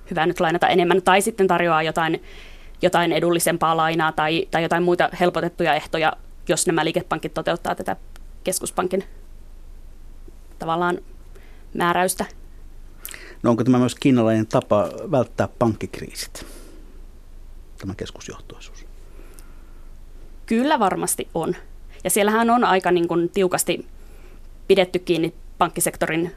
[0.10, 2.24] hyvä nyt lainata enemmän, tai sitten tarjoaa jotain
[2.82, 6.14] jotain edullisempaa lainaa tai, tai jotain muita helpotettuja ehtoja,
[6.48, 7.96] jos nämä liikepankit toteuttaa tätä
[8.44, 9.04] keskuspankin
[10.60, 10.98] tavallaan
[11.74, 12.26] määräystä.
[13.44, 16.46] No onko tämä myös kiinalainen tapa välttää pankkikriisit,
[17.78, 18.86] tämä keskusjohtoisuus?
[20.46, 21.56] Kyllä varmasti on.
[22.04, 23.88] Ja siellähän on aika niin kuin tiukasti
[24.68, 26.36] pidetty kiinni pankkisektorin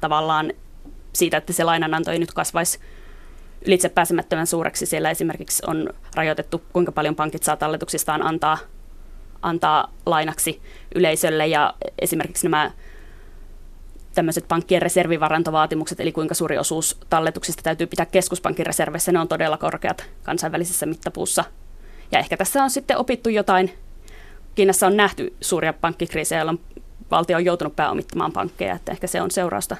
[0.00, 0.52] tavallaan
[1.12, 2.78] siitä, että se lainananto ei nyt kasvaisi
[3.64, 4.86] ylitse pääsemättömän suureksi.
[4.86, 8.58] Siellä esimerkiksi on rajoitettu, kuinka paljon pankit saa talletuksistaan antaa,
[9.42, 10.62] antaa lainaksi
[10.94, 12.70] yleisölle ja esimerkiksi nämä
[14.14, 19.56] tämmöiset pankkien reservivarantovaatimukset, eli kuinka suuri osuus talletuksista täytyy pitää keskuspankin reserveissä, ne on todella
[19.56, 21.44] korkeat kansainvälisessä mittapuussa.
[22.12, 23.72] Ja ehkä tässä on sitten opittu jotain.
[24.54, 26.60] Kiinassa on nähty suuria pankkikriisejä, jolloin
[27.10, 29.76] valtio on joutunut pääomittamaan pankkeja, että ehkä se on seurausta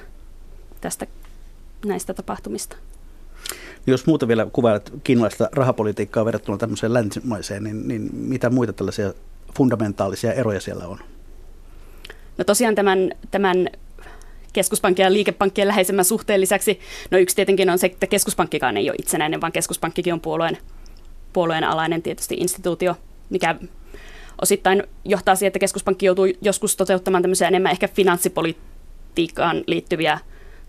[0.81, 1.07] tästä
[1.85, 2.77] näistä tapahtumista.
[3.87, 9.13] Jos muuta vielä kuvailet kiinalaista rahapolitiikkaa verrattuna tämmöiseen länsimaiseen, niin, niin mitä muita tällaisia
[9.57, 10.99] fundamentaalisia eroja siellä on?
[12.37, 13.69] No tosiaan tämän, tämän
[14.53, 16.79] keskuspankin ja liikepankkien läheisemmän suhteen lisäksi,
[17.11, 20.57] no yksi tietenkin on se, että keskuspankkikaan ei ole itsenäinen, vaan keskuspankkikin on puolueen,
[21.33, 22.95] puolueen alainen tietysti instituutio,
[23.29, 23.55] mikä
[24.41, 30.19] osittain johtaa siihen, että keskuspankki joutuu joskus toteuttamaan tämmöisiä enemmän ehkä finanssipolitiikkaan liittyviä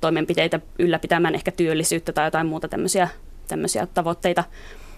[0.00, 3.08] toimenpiteitä ylläpitämään ehkä työllisyyttä tai jotain muuta tämmöisiä,
[3.48, 4.44] tämmöisiä tavoitteita.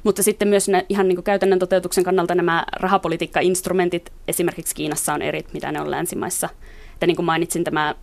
[0.04, 5.22] Mutta sitten myös ne, ihan niin kuin käytännön toteutuksen kannalta nämä rahapolitiikka-instrumentit esimerkiksi Kiinassa on
[5.22, 6.48] eri, mitä ne on länsimaissa.
[6.94, 7.94] Että niin kuin mainitsin, tämä,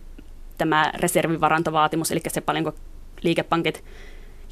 [0.58, 2.72] tämä reservivarantovaatimus, eli se paljonko
[3.22, 3.84] liikepankit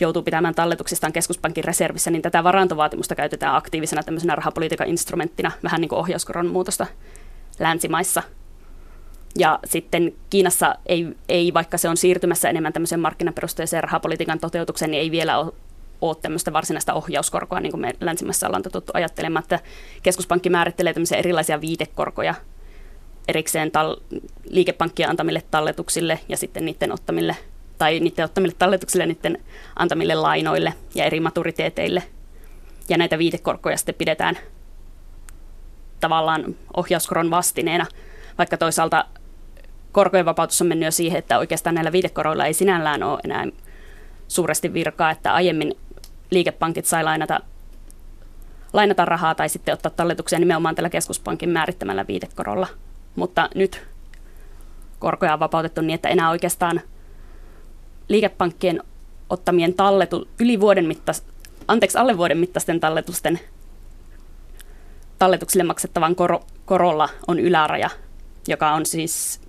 [0.01, 5.88] joutuu pitämään talletuksistaan keskuspankin reservissä, niin tätä varantovaatimusta käytetään aktiivisena tämmöisenä rahapolitiikan instrumenttina, vähän niin
[5.88, 6.86] kuin ohjauskoron muutosta
[7.59, 8.22] länsimaissa.
[9.39, 15.01] Ja sitten Kiinassa ei, ei, vaikka se on siirtymässä enemmän tämmöisen markkinaperusteiseen rahapolitiikan toteutukseen, niin
[15.01, 15.53] ei vielä ole,
[16.01, 19.61] ole tämmöistä varsinaista ohjauskorkoa, niin kuin me länsimässä ollaan totuttu ajattelemaan, että
[20.03, 22.35] keskuspankki määrittelee tämmöisiä erilaisia viitekorkoja
[23.28, 27.37] erikseen tal- liikepankkien antamille talletuksille ja sitten niiden ottamille
[27.78, 29.39] tai niiden ottamille talletuksille, niiden
[29.76, 32.03] antamille lainoille ja eri maturiteeteille.
[32.89, 34.39] Ja näitä viitekorkoja sitten pidetään
[36.01, 37.87] tavallaan ohjauskoron vastineena,
[38.39, 39.05] vaikka toisaalta
[39.95, 43.47] korkojen vapautus on mennyt jo siihen, että oikeastaan näillä viitekoroilla ei sinällään ole enää
[44.28, 45.74] suuresti virkaa, että aiemmin
[46.30, 47.40] liikepankit sai lainata,
[48.72, 52.66] lainata rahaa tai sitten ottaa talletuksia nimenomaan tällä keskuspankin määrittämällä viitekorolla.
[53.16, 53.86] Mutta nyt
[54.99, 56.80] korkoja on vapautettu niin, että enää oikeastaan
[58.09, 58.82] liikepankkien
[59.30, 61.24] ottamien talletu, yli vuoden mittas,
[61.68, 63.40] anteeksi, alle vuoden mittaisten talletusten
[65.18, 67.90] talletuksille maksettavan kor, korolla on yläraja,
[68.49, 69.43] joka on siis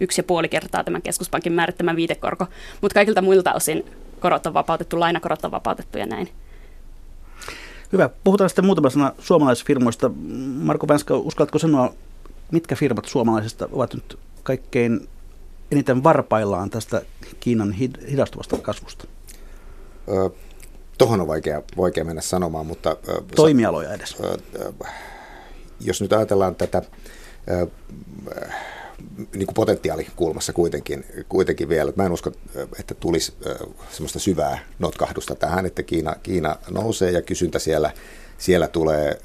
[0.00, 2.46] yksi ja puoli kertaa tämän keskuspankin määrittämä viitekorko,
[2.80, 3.84] mutta kaikilta muilta osin
[4.20, 6.28] korot on vapautettu, lainakorot on vapautettu ja näin.
[7.92, 8.10] Hyvä.
[8.24, 10.10] Puhutaan sitten muutama sana suomalaisfirmoista.
[10.62, 11.94] Marko Vänska, uskallatko sanoa,
[12.50, 15.08] mitkä firmat suomalaisista ovat nyt kaikkein
[15.72, 17.02] eniten varpaillaan tästä
[17.40, 17.72] Kiinan
[18.10, 19.04] hidastuvasta kasvusta?
[20.08, 20.30] Ö,
[20.98, 22.96] tohon on vaikea, vaikea mennä sanomaan, mutta...
[23.08, 24.16] Ö, Toimialoja edes.
[24.20, 24.72] Ö, ö,
[25.80, 26.82] jos nyt ajatellaan tätä...
[27.50, 27.66] Ö,
[29.18, 31.92] niin kuin potentiaalikulmassa kuitenkin, kuitenkin vielä.
[31.96, 32.32] Mä en usko,
[32.80, 33.32] että tulisi
[33.90, 37.92] semmoista syvää notkahdusta tähän, että Kiina, Kiina nousee ja kysyntä siellä,
[38.38, 39.20] siellä tulee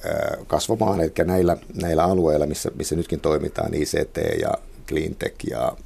[0.47, 1.01] kasvamaan.
[1.01, 4.51] Eli näillä, näillä alueilla, missä, missä nytkin toimitaan, ICT ja
[4.87, 5.77] cleantech ja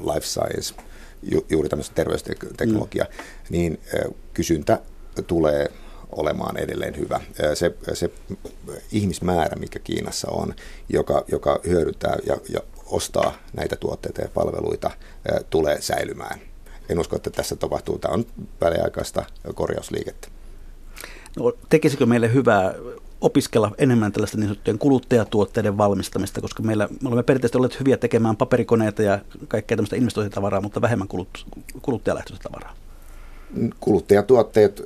[0.00, 0.74] life science,
[1.22, 3.10] ju, juuri tämmöistä terveysteknologia, mm.
[3.50, 3.80] niin
[4.34, 4.80] kysyntä
[5.26, 5.70] tulee
[6.12, 7.20] olemaan edelleen hyvä.
[7.54, 8.10] Se, se
[8.92, 10.54] ihmismäärä, mikä Kiinassa on,
[10.88, 12.60] joka, joka hyödyntää ja, ja
[12.92, 14.90] ostaa näitä tuotteita ja palveluita,
[15.50, 16.40] tulee säilymään.
[16.88, 17.98] En usko, että tässä tapahtuu.
[17.98, 18.26] Tämä on
[18.60, 19.24] väliaikaista
[19.54, 20.28] korjausliikettä.
[21.36, 22.74] No, tekisikö meille hyvää
[23.20, 28.36] opiskella enemmän tällaista niin sanottujen kuluttajatuotteiden valmistamista, koska meillä, me olemme perinteisesti olleet hyviä tekemään
[28.36, 29.18] paperikoneita ja
[29.48, 31.46] kaikkea tämmöistä investointitavaraa, mutta vähemmän kulut,
[31.82, 32.74] kuluttajalähtöistä tavaraa.
[33.80, 34.82] Kuluttajatuotteet,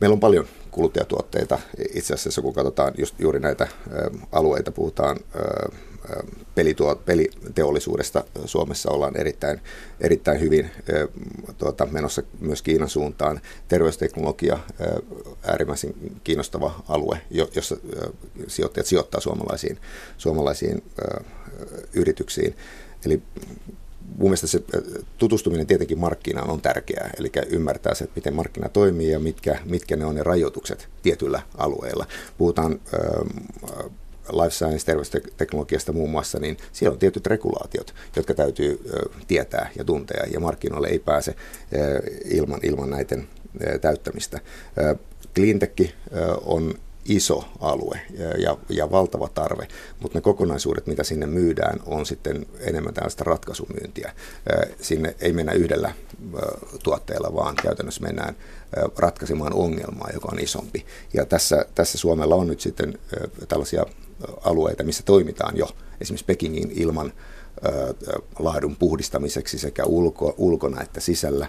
[0.00, 1.58] meillä on paljon kuluttajatuotteita
[1.94, 3.68] itse asiassa, kun katsotaan just juuri näitä
[4.32, 5.16] alueita, puhutaan
[6.54, 9.60] pelituo, peliteollisuudesta Suomessa ollaan erittäin,
[10.00, 10.70] erittäin hyvin
[11.58, 13.40] tuota, menossa myös Kiinan suuntaan.
[13.68, 14.58] Terveysteknologia,
[15.42, 15.94] äärimmäisen
[16.24, 17.76] kiinnostava alue, jossa
[18.48, 19.78] sijoittajat sijoittaa suomalaisiin,
[20.18, 20.82] suomalaisiin
[21.94, 22.56] yrityksiin.
[23.04, 23.22] Eli
[24.18, 24.62] mun mielestä se
[25.18, 29.96] tutustuminen tietenkin markkinaan on tärkeää, eli ymmärtää se, että miten markkina toimii ja mitkä, mitkä
[29.96, 32.06] ne on ne rajoitukset tietyllä alueella.
[32.38, 32.80] Puhutaan
[34.32, 38.90] life science terveysteknologiasta muun muassa, niin siellä on tietyt regulaatiot, jotka täytyy
[39.26, 41.34] tietää ja tuntea, ja markkinoille ei pääse
[42.24, 43.28] ilman, ilman näiden
[43.80, 44.40] täyttämistä.
[45.34, 45.94] Cleantech
[46.44, 46.74] on
[47.08, 48.00] iso alue
[48.38, 49.68] ja, ja valtava tarve,
[50.00, 54.12] mutta ne kokonaisuudet, mitä sinne myydään, on sitten enemmän tällaista ratkaisumyyntiä.
[54.80, 55.92] Sinne ei mennä yhdellä
[56.82, 58.36] tuotteella, vaan käytännössä mennään
[58.98, 60.86] ratkaisemaan ongelmaa, joka on isompi.
[61.14, 62.98] Ja tässä, tässä Suomella on nyt sitten
[63.48, 63.86] tällaisia
[64.44, 65.68] alueita, missä toimitaan jo
[66.00, 67.12] esimerkiksi Pekingin ilman
[68.38, 71.48] laadun puhdistamiseksi sekä ulko, ulkona että sisällä,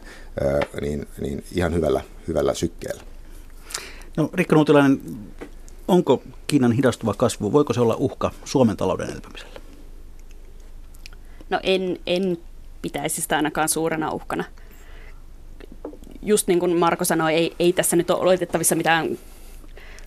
[0.82, 3.04] niin, niin ihan hyvällä, hyvällä sykkeellä.
[4.18, 5.02] No, Rikka Nuutilainen,
[5.88, 9.60] onko Kiinan hidastuva kasvu, voiko se olla uhka Suomen talouden elpymiselle?
[11.50, 12.38] No en, en
[12.82, 14.44] pitäisi sitä ainakaan suurena uhkana.
[16.22, 19.18] Just niin kuin Marko sanoi, ei, ei tässä nyt ole oletettavissa mitään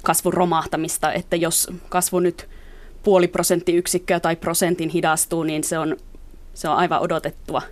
[0.02, 2.48] kasvun romahtamista, että jos kasvu nyt
[3.02, 5.96] puoli prosenttiyksikköä tai prosentin hidastuu, niin se on,
[6.54, 7.62] se on aivan odotettua.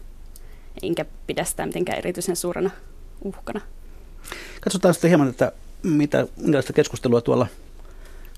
[0.82, 2.70] Enkä pidä sitä mitenkään erityisen suurena
[3.24, 3.60] uhkana.
[4.60, 5.52] Katsotaan sitten hieman, että
[5.82, 7.46] mitä, minkälaista keskustelua tuolla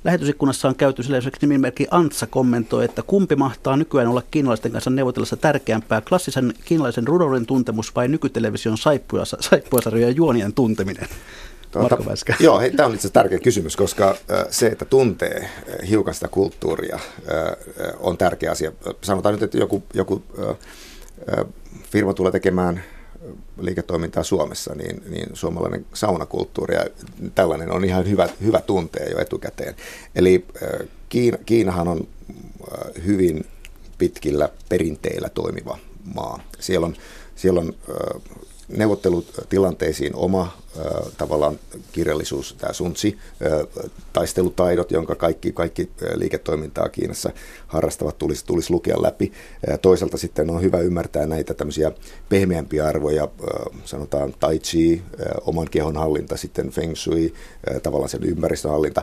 [0.04, 1.02] lähetysikkunassa on käyty.
[1.02, 6.54] Sillä esimerkiksi nimimerkki Antsa kommentoi, että kumpi mahtaa nykyään olla kiinalaisten kanssa neuvotellessa tärkeämpää, klassisen
[6.64, 8.78] kiinalaisen rudorin tuntemus vai nykytelevision
[9.40, 11.08] saippuasarjojen juonien tunteminen?
[11.70, 11.88] Tuota.
[12.40, 14.16] Joo, hei, tämä on itse tärkeä kysymys, koska
[14.50, 15.50] se, että tuntee
[15.88, 16.98] hiukan sitä kulttuuria,
[18.00, 18.72] on tärkeä asia.
[19.02, 20.22] Sanotaan nyt, että joku, joku
[21.90, 22.84] firma tulee tekemään
[23.60, 26.86] liiketoimintaa Suomessa, niin, niin suomalainen saunakulttuuri ja
[27.34, 29.74] tällainen on ihan hyvä, hyvä tuntea jo etukäteen.
[30.14, 30.44] Eli
[31.08, 32.08] Kiina, Kiinahan on
[33.06, 33.46] hyvin
[33.98, 35.78] pitkillä perinteillä toimiva
[36.14, 36.40] maa.
[36.58, 36.96] Siellä on,
[37.36, 37.74] siellä on
[38.76, 40.52] neuvottelutilanteisiin oma
[41.18, 41.58] tavallaan
[41.92, 43.18] kirjallisuus, tämä sunsi,
[44.12, 47.30] taistelutaidot, jonka kaikki, kaikki liiketoimintaa Kiinassa
[47.66, 49.32] harrastavat tulisi, tulisi lukea läpi.
[49.82, 51.92] Toisaalta sitten on hyvä ymmärtää näitä tämmöisiä
[52.28, 53.28] pehmeämpiä arvoja,
[53.84, 55.02] sanotaan tai chi,
[55.46, 57.32] oman kehon hallinta, sitten feng shui,
[57.82, 59.02] tavallaan sen ympäristön hallinta.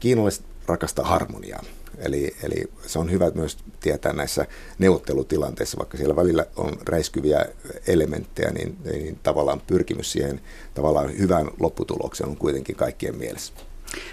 [0.00, 1.62] Kiinalaiset rakastaa harmoniaa.
[1.98, 4.46] Eli, eli se on hyvä myös tietää näissä
[4.78, 7.46] neuvottelutilanteissa, vaikka siellä välillä on räiskyviä
[7.86, 10.40] elementtejä, niin, niin tavallaan pyrkimys siihen
[10.74, 13.52] tavallaan hyvään lopputulokseen on kuitenkin kaikkien mielessä.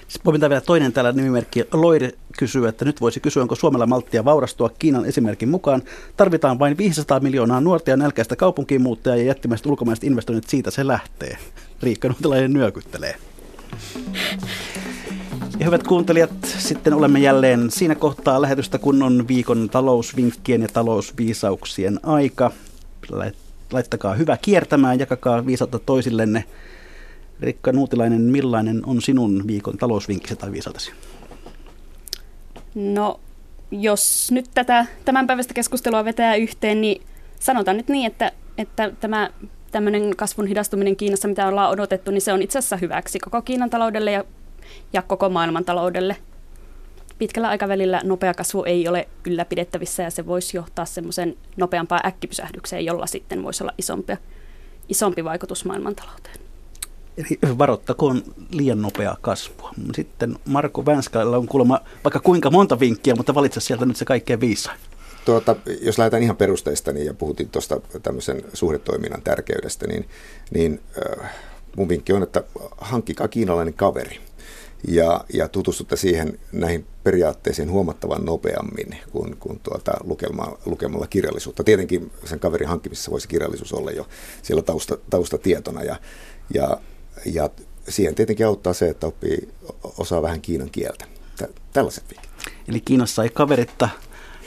[0.07, 1.65] Sitten vielä toinen täällä nimimerkki.
[1.73, 5.83] Loire kysyy, että nyt voisi kysyä, onko Suomella malttia vaurastua Kiinan esimerkin mukaan.
[6.17, 10.87] Tarvitaan vain 500 miljoonaa nuorta ja nälkäistä kaupunkiin muuttajaa ja jättimäiset ulkomaiset investoinnit, siitä se
[10.87, 11.37] lähtee.
[11.83, 13.15] Riikka Nuutelainen nyökyttelee.
[15.59, 21.99] Ja hyvät kuuntelijat, sitten olemme jälleen siinä kohtaa lähetystä, kun on viikon talousvinkkien ja talousviisauksien
[22.03, 22.51] aika.
[23.71, 26.43] Laittakaa hyvä kiertämään, jakakaa viisautta toisillenne.
[27.39, 30.91] Rikka Nuutilainen, millainen on sinun viikon talousvinkkisi tai viisautasi?
[32.75, 33.19] No,
[33.71, 37.01] jos nyt tätä tämän päivästä keskustelua vetää yhteen, niin
[37.39, 39.29] sanotaan nyt niin, että, että tämä
[39.71, 43.69] tämmöinen kasvun hidastuminen Kiinassa, mitä ollaan odotettu, niin se on itse asiassa hyväksi koko Kiinan
[43.69, 44.23] taloudelle ja
[44.93, 46.15] ja koko maailmantaloudelle.
[47.17, 53.07] Pitkällä aikavälillä nopea kasvu ei ole ylläpidettävissä ja se voisi johtaa semmoisen nopeampaan äkkipysähdykseen, jolla
[53.07, 54.13] sitten voisi olla isompi,
[54.89, 56.35] isompi vaikutus maailmantalouteen.
[57.17, 59.71] Eli varoittakoon liian nopeaa kasvua.
[59.95, 64.39] Sitten Marko Vänskällä on kuulemma vaikka kuinka monta vinkkiä, mutta valitse sieltä nyt se kaikkein
[64.39, 64.79] viisain.
[65.25, 70.09] Tuota, jos lähdetään ihan perusteista niin, ja puhuttiin tuosta tämmöisen suhdetoiminnan tärkeydestä, niin,
[70.53, 70.81] niin
[71.21, 71.31] äh,
[71.77, 72.43] mun vinkki on, että
[72.77, 74.19] hankkikaa kiinalainen kaveri
[74.87, 81.63] ja, ja tutustutte siihen näihin periaatteisiin huomattavan nopeammin kuin, kuin tuota, lukemalla, lukemalla kirjallisuutta.
[81.63, 84.07] Tietenkin sen kaverin hankkimisessa voisi kirjallisuus olla jo
[84.41, 85.95] siellä tausta, taustatietona ja,
[86.53, 86.77] ja,
[87.25, 87.49] ja
[87.89, 89.49] siihen tietenkin auttaa se, että oppii,
[89.97, 91.05] osaa vähän kiinan kieltä.
[91.73, 92.29] Tällaiset vinkit.
[92.67, 93.89] Eli Kiinassa ei kaveritta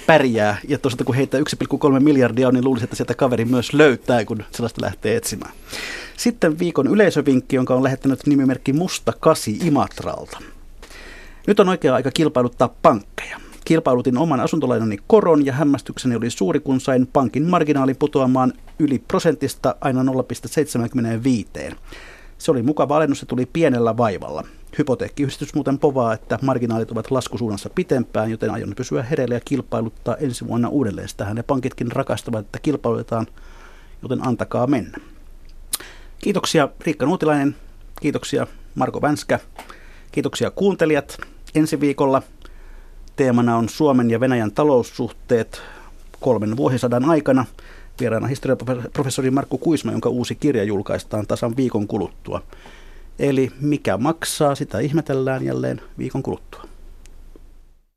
[0.06, 4.24] pärjää, ja tosiaan kun heitä 1,3 miljardia on, niin luulisi, että sieltä kaveri myös löytää,
[4.24, 5.52] kun sellaista lähtee etsimään.
[6.16, 10.38] Sitten viikon yleisövinkki, jonka on lähettänyt nimimerkki Musta Kasi Imatralta.
[11.46, 13.36] Nyt on oikea aika kilpailuttaa pankkeja.
[13.64, 19.74] Kilpailutin oman asuntolainani koron ja hämmästykseni oli suuri, kun sain pankin marginaali putoamaan yli prosentista
[19.80, 20.02] aina
[21.68, 21.74] 0,75.
[22.38, 24.44] Se oli mukava alennus ja tuli pienellä vaivalla.
[24.78, 30.46] Hypoteekkiyhdistys muuten povaa, että marginaalit ovat laskusuunnassa pitempään, joten aion pysyä hereillä ja kilpailuttaa ensi
[30.46, 31.08] vuonna uudelleen.
[31.08, 33.26] Sitähän ne pankitkin rakastavat, että kilpailutetaan,
[34.02, 34.98] joten antakaa mennä.
[36.18, 37.56] Kiitoksia Riikka Nuutilainen,
[38.00, 39.38] kiitoksia Marko Vänskä,
[40.12, 41.18] kiitoksia kuuntelijat.
[41.54, 42.22] Ensi viikolla
[43.16, 45.62] teemana on Suomen ja Venäjän taloussuhteet
[46.20, 47.44] kolmen vuosisadan aikana.
[48.00, 52.42] Vieraana historiaprofessori Markku Kuisma, jonka uusi kirja julkaistaan tasan viikon kuluttua.
[53.18, 56.71] Eli mikä maksaa, sitä ihmetellään jälleen viikon kuluttua.